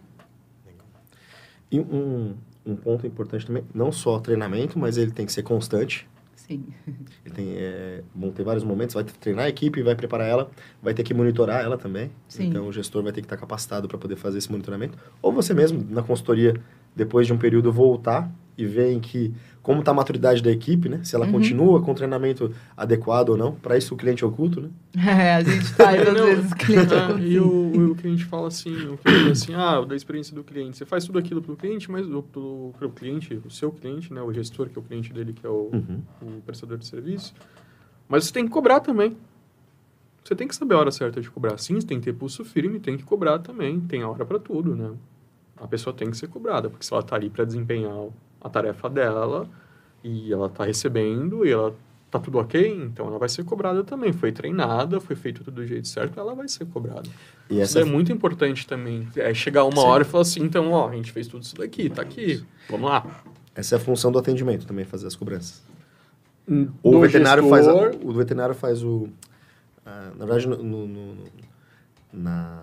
[1.70, 2.34] E um,
[2.64, 6.08] um ponto importante também, não só treinamento, mas ele tem que ser constante.
[6.34, 6.64] Sim.
[7.24, 10.50] Ele tem, é, vão ter vários momentos, vai treinar a equipe, vai preparar ela,
[10.82, 12.10] vai ter que monitorar ela também.
[12.26, 12.46] Sim.
[12.46, 14.98] Então, o gestor vai ter que estar capacitado para poder fazer esse monitoramento.
[15.22, 16.54] Ou você mesmo, na consultoria,
[16.96, 18.28] depois de um período, voltar
[18.62, 19.32] e ver em que,
[19.62, 21.00] como está a maturidade da equipe, né?
[21.02, 21.32] Se ela Uhum.
[21.32, 23.52] continua com o treinamento adequado ou não.
[23.54, 24.68] Para isso, o cliente é oculto, né?
[24.96, 27.22] É, a gente faz, às Não, vezes, cliente Ah, oculto.
[27.22, 30.76] e o, o cliente fala assim, o cliente fala assim, ah, da experiência do cliente.
[30.76, 34.20] Você faz tudo aquilo pro cliente, mas o, pro, pro cliente, o seu cliente, né,
[34.22, 36.00] o gestor, que é o cliente dele, que é o, Uhum.
[36.22, 37.34] o prestador de serviço.
[38.08, 39.16] Mas você tem que cobrar também.
[40.24, 41.56] Você tem que saber a hora certa de cobrar.
[41.58, 43.80] Sim, você tem que ter pulso firme, tem que cobrar também.
[43.80, 44.90] Tem a hora para tudo, né?
[45.56, 47.94] A pessoa tem que ser cobrada, porque se ela tá ali para desempenhar
[48.40, 49.48] a tarefa dela
[50.02, 51.74] e ela tá recebendo e ela
[52.10, 54.12] tá tudo ok, então ela vai ser cobrada também.
[54.12, 57.08] Foi treinada, foi feito tudo do jeito certo, ela vai ser cobrada.
[57.48, 59.06] E Isso essa é muito importante também.
[59.16, 59.86] É chegar uma Sim.
[59.88, 62.90] hora e falar assim, então, ó, a gente fez tudo isso daqui, tá aqui, vamos
[62.90, 63.22] lá.
[63.54, 65.62] Essa é a função do atendimento também, fazer as cobranças.
[66.48, 69.08] Do O veterinário, faz a- gestor, o veterinário faz o.
[69.86, 71.24] ah, na verdade, no, no- no- no-
[72.12, 72.60] na,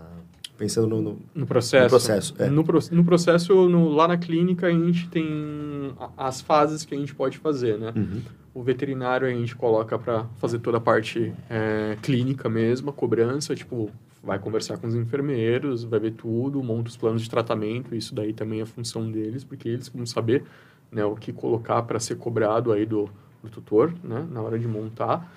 [0.57, 1.83] pensando no, no- No processo.
[1.85, 2.49] No processo, é.
[2.49, 6.97] No, pro- no processo, no- lá na clínica, a gente tem as fases que a
[6.97, 7.93] gente pode fazer, né?
[7.95, 8.21] Uhum.
[8.53, 13.55] O veterinário a gente coloca para fazer toda a parte é, clínica mesmo, a cobrança,
[13.55, 13.91] tipo,
[14.23, 18.33] vai conversar com os enfermeiros, vai ver tudo, monta os planos de tratamento, isso daí
[18.33, 20.43] também é função deles, porque eles vão saber
[20.91, 23.09] né, o que colocar para ser cobrado aí do,
[23.43, 25.31] do tutor, né, na hora de montar.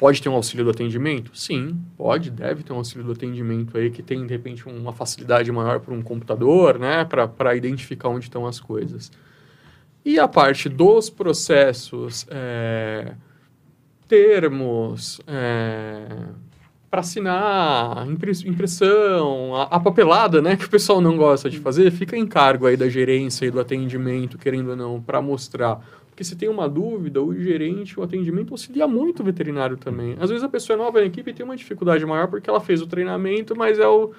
[0.00, 1.30] Pode ter um auxílio do atendimento?
[1.34, 5.52] Sim, pode, deve ter um auxílio do atendimento aí que tem, de repente, uma facilidade
[5.52, 9.12] maior para um computador, né, para identificar onde estão as coisas.
[10.02, 13.12] E a parte dos processos, é,
[14.08, 16.06] termos, é,
[16.90, 21.90] para assinar, impre- impressão, a, a papelada, né, que o pessoal não gosta de fazer,
[21.90, 25.78] fica em cargo aí da gerência e do atendimento, querendo ou não, para mostrar.
[26.20, 30.18] Porque se tem uma dúvida, o gerente, o atendimento auxilia muito o veterinário também.
[30.20, 32.60] Às vezes a pessoa é nova na equipe e tem uma dificuldade maior porque ela
[32.60, 34.12] fez o treinamento, mas é, o,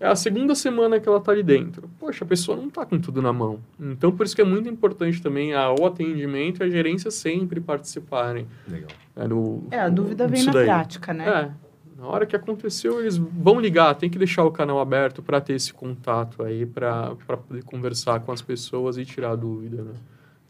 [0.00, 1.88] é a segunda semana que ela está ali dentro.
[2.00, 3.60] Poxa, a pessoa não está com tudo na mão.
[3.78, 7.60] Então, por isso que é muito importante também a, o atendimento e a gerência sempre
[7.60, 8.48] participarem.
[8.66, 8.90] Legal.
[9.14, 10.64] É, no, É, a dúvida vem disso na daí.
[10.64, 11.28] prática, né?
[11.28, 15.40] É, na hora que aconteceu, eles vão ligar, tem que deixar o canal aberto para
[15.40, 17.14] ter esse contato aí, para
[17.46, 19.92] poder conversar com as pessoas e tirar a dúvida, né?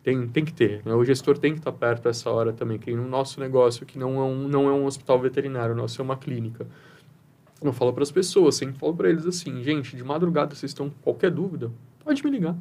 [0.04, 0.92] Tem, tem que ter, né?
[0.92, 4.18] O gestor tem que estar perto essa hora também, que no nosso negócio, que não
[4.18, 6.66] é um, não é um hospital veterinário, o nosso é uma clínica.
[7.62, 10.90] Eu falo para as pessoas, sempre falo para eles assim, gente, de madrugada vocês estão
[10.90, 11.72] com qualquer dúvida,
[12.04, 12.54] pode me ligar.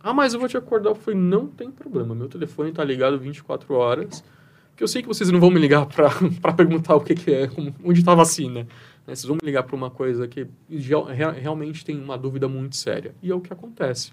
[0.00, 0.90] Ah, mas eu vou te acordar.
[0.90, 4.22] Eu falei, não tem problema, meu telefone está ligado 24 horas,
[4.76, 6.12] que eu sei que vocês não vão me ligar para
[6.54, 7.50] perguntar o que, que é,
[7.82, 8.68] onde está a vacina.
[9.04, 9.16] Né?
[9.16, 10.46] Vocês vão me ligar para uma coisa que
[11.42, 13.16] realmente tem uma dúvida muito séria.
[13.20, 14.12] E é o que acontece.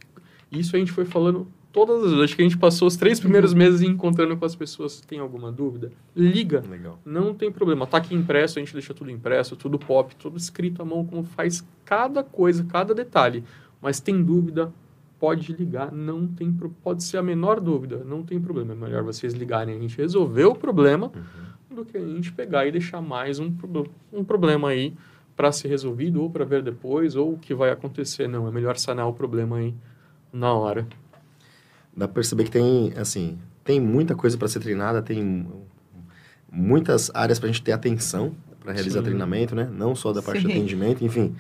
[0.52, 2.20] Isso a gente foi falando todas as vezes.
[2.24, 5.52] Acho que a gente passou os três primeiros meses encontrando com as pessoas têm alguma
[5.52, 5.92] dúvida.
[6.16, 6.64] Liga.
[6.70, 7.00] Legal.
[7.06, 7.88] Não tem problema.
[7.88, 11.24] Tá aqui impresso, a gente deixa tudo impresso, tudo pop, tudo escrito à mão, como
[11.24, 13.44] faz cada coisa, cada detalhe.
[13.82, 14.72] Mas tem dúvida,
[15.20, 18.74] pode ligar, não tem pro- pode ser a menor dúvida, não tem problema.
[18.74, 21.12] É melhor vocês ligarem, a gente resolver o problema
[21.70, 23.52] do que a gente pegar e deixar mais um,
[24.12, 24.94] um problema aí
[25.36, 28.28] para ser resolvido ou para ver depois ou o que vai acontecer.
[28.28, 29.74] Não, é melhor sanar o problema aí
[30.32, 30.86] na hora.
[31.96, 35.48] Dá pra perceber que tem, assim, tem muita coisa para ser treinada, tem
[36.52, 39.06] muitas áreas pra gente ter atenção para realizar Sim.
[39.06, 39.70] treinamento, né?
[39.72, 40.54] Não só da parte de Sim.
[40.54, 41.36] atendimento, enfim.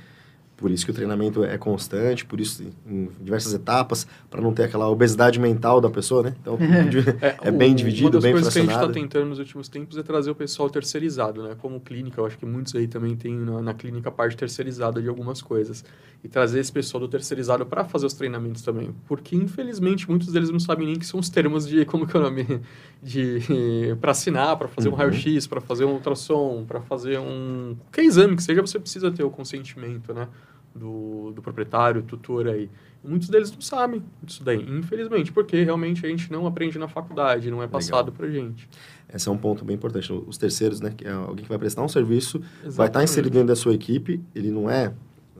[0.61, 4.63] Por isso que o treinamento é constante, por isso em diversas etapas, para não ter
[4.63, 6.35] aquela obesidade mental da pessoa, né?
[6.39, 6.55] Então,
[7.41, 8.93] é, o- bem dividido, Uma das bem coisas que a gente está fracionado.
[9.09, 11.55] tentando nos últimos tempos é trazer o pessoal terceirizado, né?
[11.59, 15.01] Como clínica, eu acho que muitos aí também tem na, na clínica a parte terceirizada
[15.01, 15.83] de algumas coisas.
[16.23, 18.93] E trazer esse pessoal do terceirizado para fazer os treinamentos também.
[19.07, 22.19] Porque, infelizmente, muitos deles não sabem nem que são os termos de, como que é
[22.19, 22.45] o nome?
[23.03, 24.97] De, para assinar, para fazer um Uhum.
[24.97, 27.75] raio-x, para fazer um ultrassom, para fazer um...
[27.85, 30.27] Qualquer exame que seja, você precisa ter o consentimento, né?
[30.73, 32.69] Do, do proprietário, tutor aí.
[33.03, 37.51] Muitos deles não sabem disso daí, infelizmente, porque realmente a gente não aprende na faculdade,
[37.51, 38.69] não é passado pra gente.
[39.13, 40.13] Esse é um ponto bem importante.
[40.13, 40.93] Os terceiros, né?
[40.95, 43.09] Que é alguém que vai prestar um serviço, vai estar Exatamente.
[43.09, 44.93] inserido dentro da sua equipe, ele não é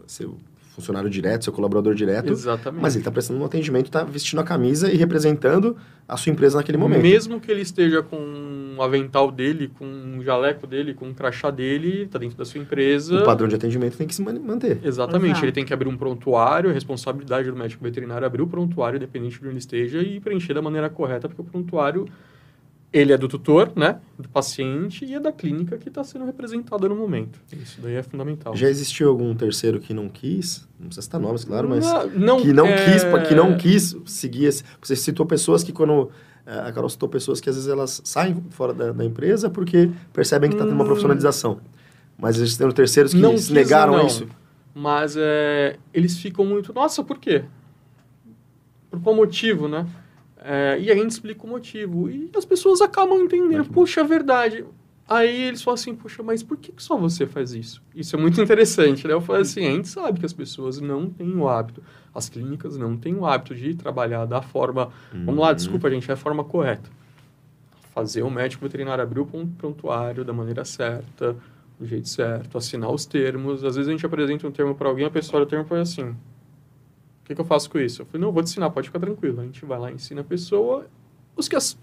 [0.06, 0.38] seu
[0.76, 2.82] funcionário direto, seu colaborador direto, Exatamente.
[2.82, 5.76] mas ele está prestando um atendimento, está vestindo a camisa e representando
[6.08, 7.02] a sua empresa naquele momento.
[7.02, 11.52] Mesmo que ele esteja com um avental dele, com um jaleco dele, com um crachá
[11.52, 13.22] dele, tá dentro da sua empresa.
[13.22, 14.80] O padrão de atendimento tem que se man- manter.
[14.84, 15.46] Exatamente, Exato.
[15.46, 18.96] ele tem que abrir um prontuário, a responsabilidade do médico veterinário é abrir o prontuário,
[18.98, 22.06] independente de onde ele esteja, e preencher da maneira correta, porque o prontuário,
[22.94, 26.90] ele é do tutor, né, do paciente, e é da clínica que está sendo representada
[26.90, 27.40] no momento.
[27.54, 28.56] Isso daí é fundamental.
[28.56, 30.68] Já existiu algum terceiro que não quis?
[30.80, 33.96] Não precisa citar nomes, claro, mas Não, não, que não é, quis, que não quis
[34.06, 34.64] seguir esse.
[34.82, 36.10] Você citou pessoas que quando
[36.46, 39.90] eh, a Carol citou pessoas que às vezes elas saem fora da, da empresa porque
[40.12, 40.88] percebem que está tendo uma Hum.
[40.88, 41.62] profissionalização.
[42.18, 44.08] Mas existem terceiros que Não se negaram a não.
[44.08, 44.28] isso.
[44.76, 47.44] Mas é, eles ficam muito, nossa, por quê?
[48.90, 49.86] Por qual motivo, né?
[50.44, 52.10] É, e a gente explica o motivo.
[52.10, 54.66] E as pessoas acabam entendendo, puxa, é verdade.
[55.08, 57.82] Aí eles falam assim, poxa, mas por que só você faz isso?
[57.94, 59.14] Isso é muito interessante, né?
[59.14, 61.84] Eu falo assim, a gente sabe que as pessoas não têm o hábito,
[62.16, 65.56] as clínicas não têm o hábito de trabalhar da forma, vamos lá, Uhum.
[65.56, 66.90] desculpa, gente, é a forma correta.
[67.94, 69.26] Fazer o médico veterinário abrir o
[69.58, 71.36] prontuário da maneira certa,
[71.78, 73.66] do jeito certo, assinar os termos.
[73.66, 75.68] Às vezes a gente apresenta um termo para alguém, a pessoa olha o termo e
[75.68, 76.16] fala assim:
[77.32, 78.02] que, que eu faço com isso?
[78.02, 79.42] Eu falei: não, vou te ensinar, pode ficar tranquilo.
[79.42, 80.86] A gente vai lá, ensina a pessoa.
[81.36, 81.78] Os que as-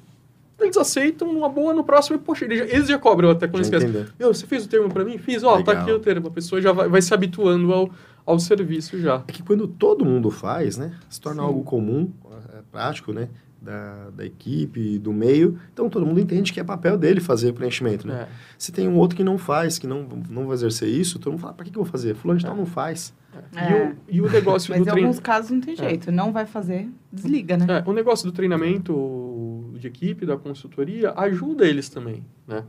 [0.60, 3.62] eles aceitam, numa boa, no próximo, e, poxa, eles já, eles já cobram até quando
[3.62, 3.86] esquece.
[4.18, 5.16] Meu, você fez o termo para mim?
[5.16, 5.82] Fiz, ó, tá Legal.
[5.84, 6.26] aqui o termo.
[6.26, 7.88] A pessoa já vai, vai se habituando ao,
[8.26, 9.22] ao serviço já.
[9.28, 10.94] É que quando todo mundo faz, né?
[11.08, 11.46] Se torna Sim.
[11.48, 12.10] algo comum,
[12.52, 13.28] é, prático, né?
[13.62, 15.58] Da, da equipe, do meio.
[15.72, 18.22] Então todo mundo entende que é papel dele fazer o preenchimento, né?
[18.22, 18.28] É.
[18.56, 21.40] Se tem um outro que não faz, que não, não vai exercer isso, todo mundo
[21.40, 22.14] fala, pra que, que eu vou fazer?
[22.14, 23.12] Fulano de tal não faz.
[23.52, 25.08] E, o, e o negócio Mas do em treino.
[25.08, 26.10] alguns casos não tem jeito.
[26.12, 27.66] Não vai fazer, desliga, né?
[27.84, 32.64] É, o negócio do treinamento de equipe, da consultoria, ajuda eles também, né?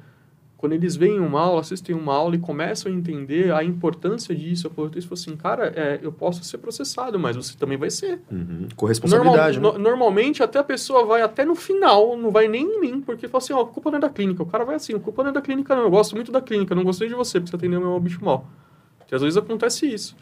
[0.58, 4.68] Quando eles veem uma aula, assistem uma aula e começam a entender a importância disso,
[4.68, 8.22] a importância, falam assim, cara, é, eu posso ser processado, mas você também vai ser.
[8.30, 8.68] Uhum.
[8.76, 9.84] Com responsabilidade, Normal- né?
[9.86, 13.26] no- normalmente, até a pessoa vai até no final, não vai nem em mim, porque
[13.30, 14.44] fala assim, ó, a culpa não é da clínica.
[14.44, 16.42] O cara vai assim, a culpa não é da clínica não, eu gosto muito da
[16.42, 18.46] clínica, não gostei de você, porque você atendeu meu bicho mal.
[18.98, 20.14] Porque às vezes acontece isso.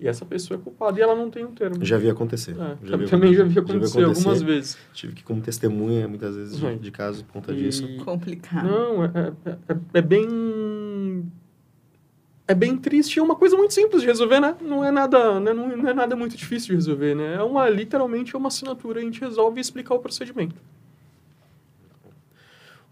[0.00, 1.84] E essa pessoa é culpada e ela não tem um termo.
[1.84, 2.56] Já vi acontecer.
[2.58, 4.76] É, Já vi também já vi vi acontecer algumas vezes.
[4.92, 6.76] Tive que, como testemunha, muitas vezes, de, Uhum.
[6.76, 7.86] de casos por conta E- disso.
[8.04, 8.66] Complicado.
[8.66, 11.30] Não, é, é, é- é bem.
[12.46, 14.54] é bem triste, é uma coisa muito simples de resolver, né?
[14.60, 15.52] Não é nada, né?
[15.54, 17.36] não, não é nada muito difícil de resolver, né?
[17.36, 20.54] É uma, literalmente, é uma assinatura, a gente resolve e explicar o procedimento.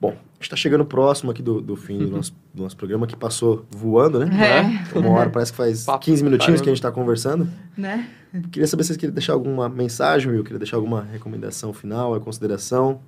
[0.02, 3.06] Bom, a gente está chegando próximo aqui do, do fim do nosso, do nosso programa,
[3.06, 4.82] que passou voando, né?
[4.92, 4.98] É.
[4.98, 6.62] Uma hora, parece que faz Papo 15 minutinhos caramba.
[6.64, 7.48] que a gente está conversando.
[7.78, 8.10] Né?
[8.50, 13.00] Queria saber se vocês queriam deixar alguma mensagem, Will, queria deixar alguma recomendação final, consideração.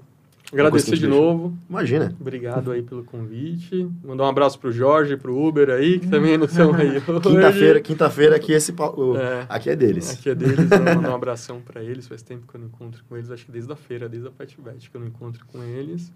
[0.53, 1.53] Agradecer de novo.
[1.69, 2.15] Imagina.
[2.21, 3.89] Obrigado aí pelo convite.
[4.05, 7.21] Mandar um abraço pro Jorge, pro Uber aí, que também não estão aí hoje.
[7.23, 9.47] Quinta-feira, quinta-feira aqui esse o- É.
[9.49, 10.13] aqui é deles.
[10.13, 12.07] Aqui é deles, mandar um abração pra eles.
[12.07, 14.31] Faz tempo que eu não encontro com eles, acho que desde a feira, desde a
[14.31, 16.13] Pet Bet que eu não encontro com eles.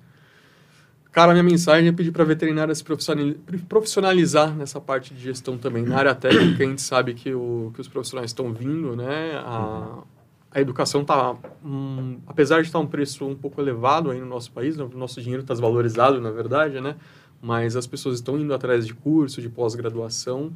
[1.10, 5.82] Cara, minha mensagem é pedir para veterinária se profissionali- profissionalizar nessa parte de gestão também.
[5.82, 9.32] Na área técnica, a gente sabe que, o, que os profissionais estão vindo, né?
[9.44, 10.02] A,
[10.50, 11.34] a educação tá,
[11.64, 14.98] hum, apesar de estar um preço um pouco elevado aí no nosso país, né, o
[14.98, 16.96] nosso dinheiro está desvalorizado, na verdade, né?
[17.40, 20.52] Mas as pessoas estão indo atrás de curso, de pós-graduação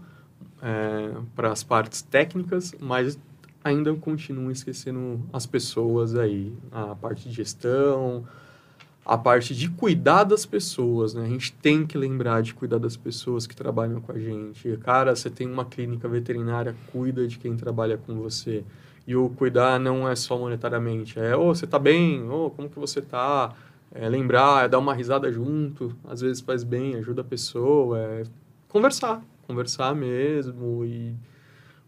[0.63, 3.19] é, para as partes técnicas, mas
[3.65, 8.25] ainda continuam esquecendo as pessoas aí, a parte de gestão,
[9.05, 11.25] a parte de cuidar das pessoas, né?
[11.25, 14.77] A gente tem que lembrar de cuidar das pessoas que trabalham com a gente.
[14.79, 18.65] Cara, você tem uma clínica veterinária, cuida de quem trabalha com você.
[19.05, 22.29] E o cuidar não é só monetariamente, é, ô, você tá bem?
[22.31, 23.53] Ô, como que você tá?
[23.93, 28.23] É lembrar, é dar uma risada junto, às vezes faz bem, ajuda a pessoa, é
[28.69, 31.15] conversar, conversar mesmo e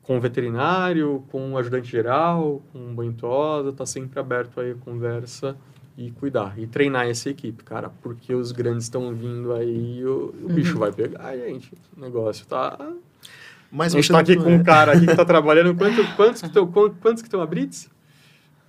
[0.03, 4.75] com o veterinário, com o ajudante geral, com o banho-tosa, tá sempre aberto aí a
[4.75, 5.57] conversa
[5.97, 6.59] e cuidar.
[6.59, 10.79] E treinar essa equipe, cara, porque os grandes estão vindo aí e o, o bicho
[10.79, 11.73] vai pegar, gente.
[11.97, 12.79] O negócio tá...
[13.71, 15.75] Mas a gente você tá aqui não- com um cara aqui que tá trabalhando.
[15.77, 17.91] Quanto, quantos que estão quantos que estão a Brits?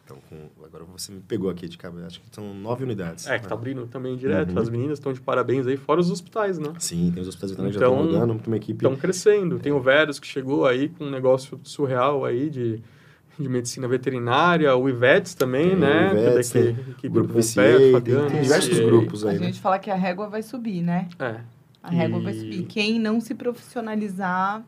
[0.03, 2.07] Então, com- agora você me pegou aqui de cabeça.
[2.07, 3.27] Acho que são nove unidades.
[3.27, 4.51] É, que tá abrindo também direto.
[4.53, 4.59] Uhum.
[4.59, 6.73] As meninas estão de parabéns aí, fora os hospitais, né?
[6.79, 8.83] Sim, tem os hospitais Então, que já estão rodando, tem uma equipe.
[8.85, 9.59] Estão crescendo.
[9.59, 12.81] Tem o Verus que chegou aí com um negócio surreal aí de,
[13.39, 16.09] de medicina veterinária, o Ivetes também, Tem o né?
[16.09, 18.79] que é Ivetes, daqui- tem equipe o grupo do VCA, Pompeia, tem, Fabiano, tem diversos
[18.79, 19.45] grupos A aí, né?
[19.47, 21.07] gente fala que a régua vai subir, né?
[21.19, 21.35] É.
[21.83, 22.63] A régua vai E- subir.
[22.63, 24.63] Quem não se profissionalizar,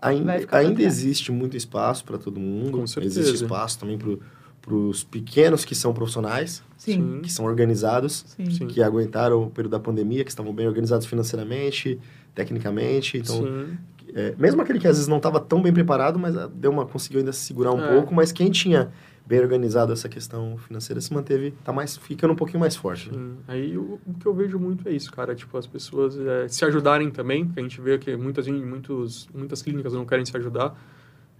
[0.00, 2.78] Ainda, vai ainda existe muito espaço para todo mundo.
[2.78, 3.20] Com certeza.
[3.20, 7.20] Existe espaço também para os pequenos que são profissionais, sim.
[7.22, 8.50] que são organizados, Sim.
[8.50, 8.66] Sim.
[8.66, 11.98] que aguentaram o período da pandemia, que estavam bem organizados financeiramente,
[12.34, 13.18] tecnicamente.
[13.18, 13.78] Então, Sim.
[14.14, 16.86] É, mesmo aquele que às vezes não estava tão bem preparado, mas ah, deu uma
[16.86, 17.88] conseguiu ainda se segurar um É.
[17.92, 18.90] pouco, mas quem tinha
[19.26, 23.10] bem organizado essa questão financeira se manteve, tá mais ficando um pouquinho mais forte.
[23.10, 23.32] né?
[23.48, 25.34] Aí o, o que eu vejo muito é isso, cara.
[25.34, 27.50] Tipo, as pessoas é, se ajudarem também.
[27.56, 30.78] A gente vê que muitas, muitos, muitas clínicas não querem se ajudar.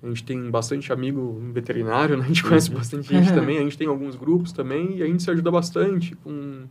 [0.02, 2.24] A gente tem bastante amigo veterinário, né?
[2.24, 3.58] A gente conhece bastante gente também.
[3.58, 6.62] A gente tem alguns grupos também e a gente se ajuda bastante com,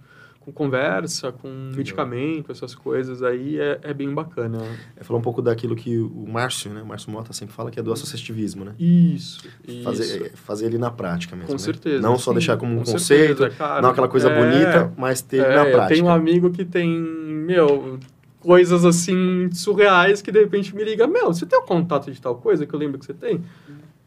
[0.43, 3.59] com conversa, com medicamento, essas coisas aí.
[3.59, 4.59] É, é bem bacana.
[4.97, 7.79] É falar um pouco daquilo que o Márcio, né, o Márcio Mota sempre fala, que
[7.79, 8.73] é do associativismo, né?
[8.77, 9.83] Isso, isso.
[9.83, 11.47] Fazer, fazer ele na prática mesmo.
[11.47, 11.59] Com né?
[11.59, 12.37] certeza, Não só sim.
[12.37, 13.81] deixar como um Com conceito, certeza, cara.
[13.81, 15.87] não aquela coisa É, bonita, mas ter É, na prática.
[15.95, 17.99] tenho um amigo que tem, meu,
[18.39, 22.35] coisas assim surreais que de repente me liga, meu, você tem o contato de tal
[22.35, 23.41] coisa que eu lembro que você tem?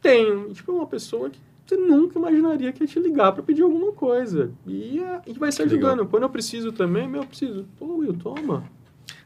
[0.03, 0.53] Tenho.
[0.53, 3.93] Tipo, é uma pessoa que você nunca imaginaria que ia te ligar para pedir alguma
[3.93, 4.51] coisa.
[4.67, 5.91] E é, gente vai se ajudando.
[5.91, 6.07] legal.
[6.07, 7.65] Quando eu preciso também, meu, eu preciso.
[7.79, 8.65] Pô, Will, toma.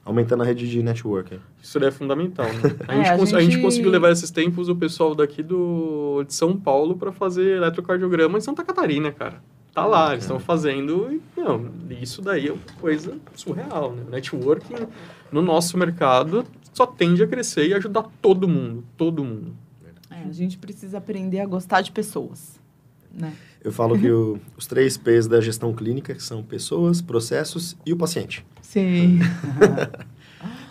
[0.05, 1.39] Aumentando a rede de network.
[1.63, 2.75] Isso daí é fundamental, né?
[2.89, 5.43] A, É, gente, a cons- a gente gente- conseguiu levar esses tempos o pessoal daqui
[5.43, 9.43] do, de São Paulo para fazer eletrocardiograma em Santa Catarina, cara.
[9.75, 11.13] Tá lá, eles estão fazendo.
[11.13, 11.71] E, não,
[12.01, 14.03] isso daí é uma coisa surreal, né?
[14.09, 14.75] O networking
[15.31, 18.83] no nosso mercado só tende a crescer e ajudar todo mundo.
[18.97, 19.53] Todo mundo.
[20.25, 22.59] É, a gente precisa aprender a gostar de pessoas.
[23.13, 23.33] Né?
[23.63, 27.97] Eu falo que o- os três P's da gestão clínica são pessoas, processos e o
[27.97, 28.45] paciente.
[28.63, 29.19] Sim.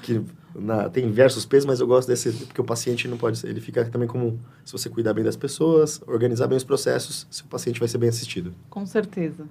[0.01, 0.21] Que
[0.55, 3.49] na- tem diversos P's, mas eu gosto desse porque o paciente não pode ser.
[3.49, 7.45] Ele fica também como se você cuidar bem das pessoas, organizar bem os processos, seu
[7.47, 8.53] paciente vai ser bem assistido.
[8.69, 9.45] Com certeza.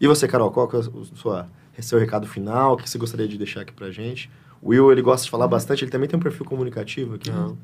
[0.00, 2.74] E você, Carol, qual é o seu recado final?
[2.74, 4.28] O que você gostaria de deixar aqui pra gente?
[4.62, 7.30] O Will, ele gosta de falar bastante, ele também tem um perfil comunicativo aqui.
[7.30, 7.56] Não.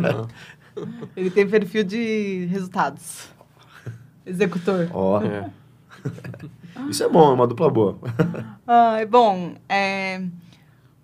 [0.00, 0.28] Não.
[1.16, 3.28] Ele tem perfil de resultados.
[4.26, 4.88] Executor.
[4.92, 5.48] Ó, É.
[6.90, 7.96] isso é bom, é uma dupla boa.
[8.66, 10.20] Ah, bom, é,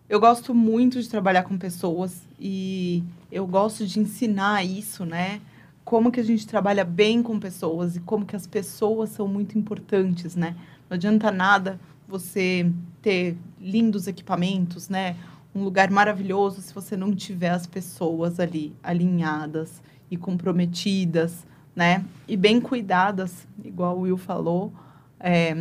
[0.09, 5.41] eu gosto muito de trabalhar com pessoas e eu gosto de ensinar isso, né?
[5.85, 9.57] Como que a gente trabalha bem com pessoas e como que as pessoas são muito
[9.57, 10.57] importantes, né?
[10.89, 11.79] Não adianta nada
[12.11, 15.17] você ter lindos equipamentos, né?
[15.55, 19.81] Um lugar maravilhoso se você não tiver as pessoas ali alinhadas
[20.11, 22.05] e comprometidas, né?
[22.29, 24.73] E bem cuidadas, igual o Will falou.
[25.19, 25.55] É,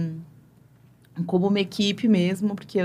[1.26, 2.80] como uma equipe mesmo, porque,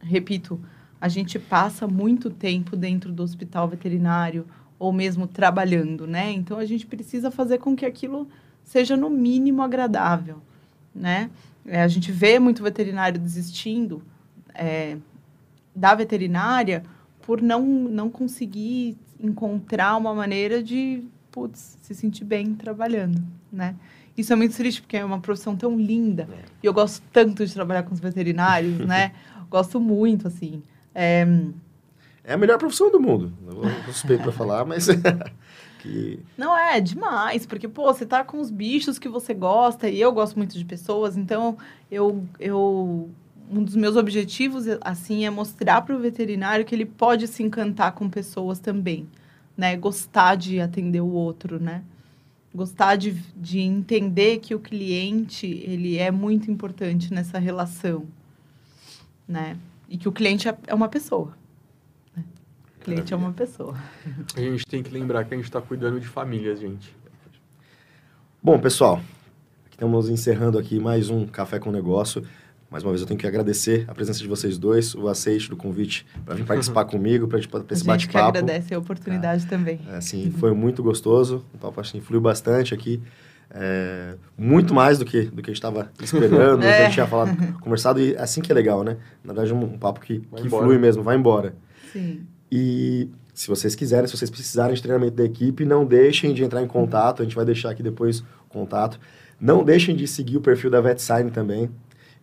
[0.00, 0.60] repito,
[1.00, 4.46] a gente passa muito tempo dentro do hospital veterinário
[4.78, 6.32] ou mesmo trabalhando, né?
[6.32, 8.28] Então a gente precisa fazer com que aquilo
[8.62, 10.40] seja no mínimo agradável,
[10.94, 11.30] né?
[11.66, 14.02] É, a gente vê muito veterinário desistindo
[14.54, 14.96] é,
[15.74, 16.84] da veterinária
[17.22, 23.76] por não, não conseguir encontrar uma maneira de putz, se sentir bem trabalhando, né?
[24.16, 26.26] Isso é muito triste, porque é uma profissão tão linda.
[26.32, 26.44] É.
[26.62, 29.12] E eu gosto tanto de trabalhar com os veterinários, né?
[29.50, 30.62] Gosto muito, assim.
[30.92, 31.24] É...
[32.24, 33.32] é a melhor profissão do mundo.
[33.46, 34.88] Eu suspeito para falar, mas...
[35.86, 36.20] que...
[36.36, 37.46] Não, é demais.
[37.46, 39.88] Porque, pô, você tá com os bichos que você gosta.
[39.88, 41.16] E eu gosto muito de pessoas.
[41.16, 41.56] Então,
[41.90, 42.24] eu...
[42.38, 43.10] eu
[43.48, 47.92] um dos meus objetivos, assim, é mostrar para o veterinário que ele pode se encantar
[47.92, 49.06] com pessoas também,
[49.56, 49.76] né?
[49.76, 51.84] Gostar de atender o outro, né?
[52.56, 58.06] gostar de, de entender que o cliente ele é muito importante nessa relação,
[59.28, 59.58] né?
[59.88, 61.36] E que o cliente é, é uma pessoa.
[62.86, 63.74] O cliente é uma pessoa.
[64.36, 66.94] A gente tem que lembrar que a gente está cuidando de famílias, gente.
[68.40, 69.00] Bom, pessoal,
[69.68, 72.22] estamos encerrando aqui mais um Café com Negócio.
[72.70, 75.56] Mais uma vez eu tenho que agradecer a presença de vocês dois, o aceite do
[75.56, 77.90] convite para vir participar comigo, para esse bate-papo.
[77.90, 79.80] A gente que agradece a oportunidade é, também.
[79.88, 83.02] É, assim, foi muito gostoso, o papo assim, fluiu bastante aqui.
[83.50, 86.68] É, muito mais do que do que a gente estava esperando, é.
[86.68, 88.96] que a gente tinha falado, conversado, e assim que é legal, né?
[89.24, 91.52] Na verdade, um, um papo que, que flui mesmo, vai embora.
[91.92, 92.24] Sim.
[92.50, 96.62] E se vocês quiserem, se vocês precisarem de treinamento da equipe, não deixem de entrar
[96.62, 98.98] em contato, a gente vai deixar aqui depois o contato.
[99.40, 101.70] Não deixem de seguir o perfil da VetSign também.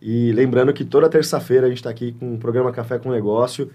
[0.02, 3.70] E lembrando que toda terça-feira a gente está aqui com o programa Café com Negócio.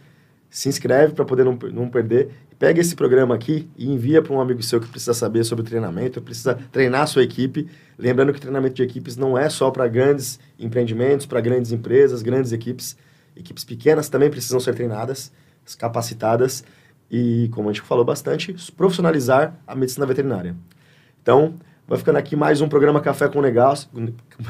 [0.49, 2.29] Se inscreve para poder não, não perder.
[2.57, 6.21] Pega esse programa aqui e envia para um amigo seu que precisa saber sobre treinamento,
[6.21, 7.67] precisa treinar a sua equipe.
[7.97, 12.51] Lembrando que treinamento de equipes não é só para grandes empreendimentos, para grandes empresas, grandes
[12.51, 12.97] equipes.
[13.35, 15.31] Equipes pequenas também precisam ser treinadas,
[15.75, 16.63] capacitadas
[17.09, 20.55] e, como a gente falou bastante, profissionalizar a medicina veterinária.
[21.21, 21.55] Então,
[21.89, 23.89] Vai ficando aqui mais um programa Café com Negócio.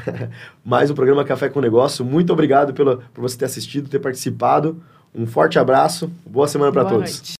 [0.62, 2.04] mais um programa Café com Negócio.
[2.04, 4.82] Muito obrigado pela, por você ter assistido, ter participado.
[5.14, 6.12] Um forte abraço.
[6.26, 7.12] Boa semana para todos.
[7.12, 7.28] Noite.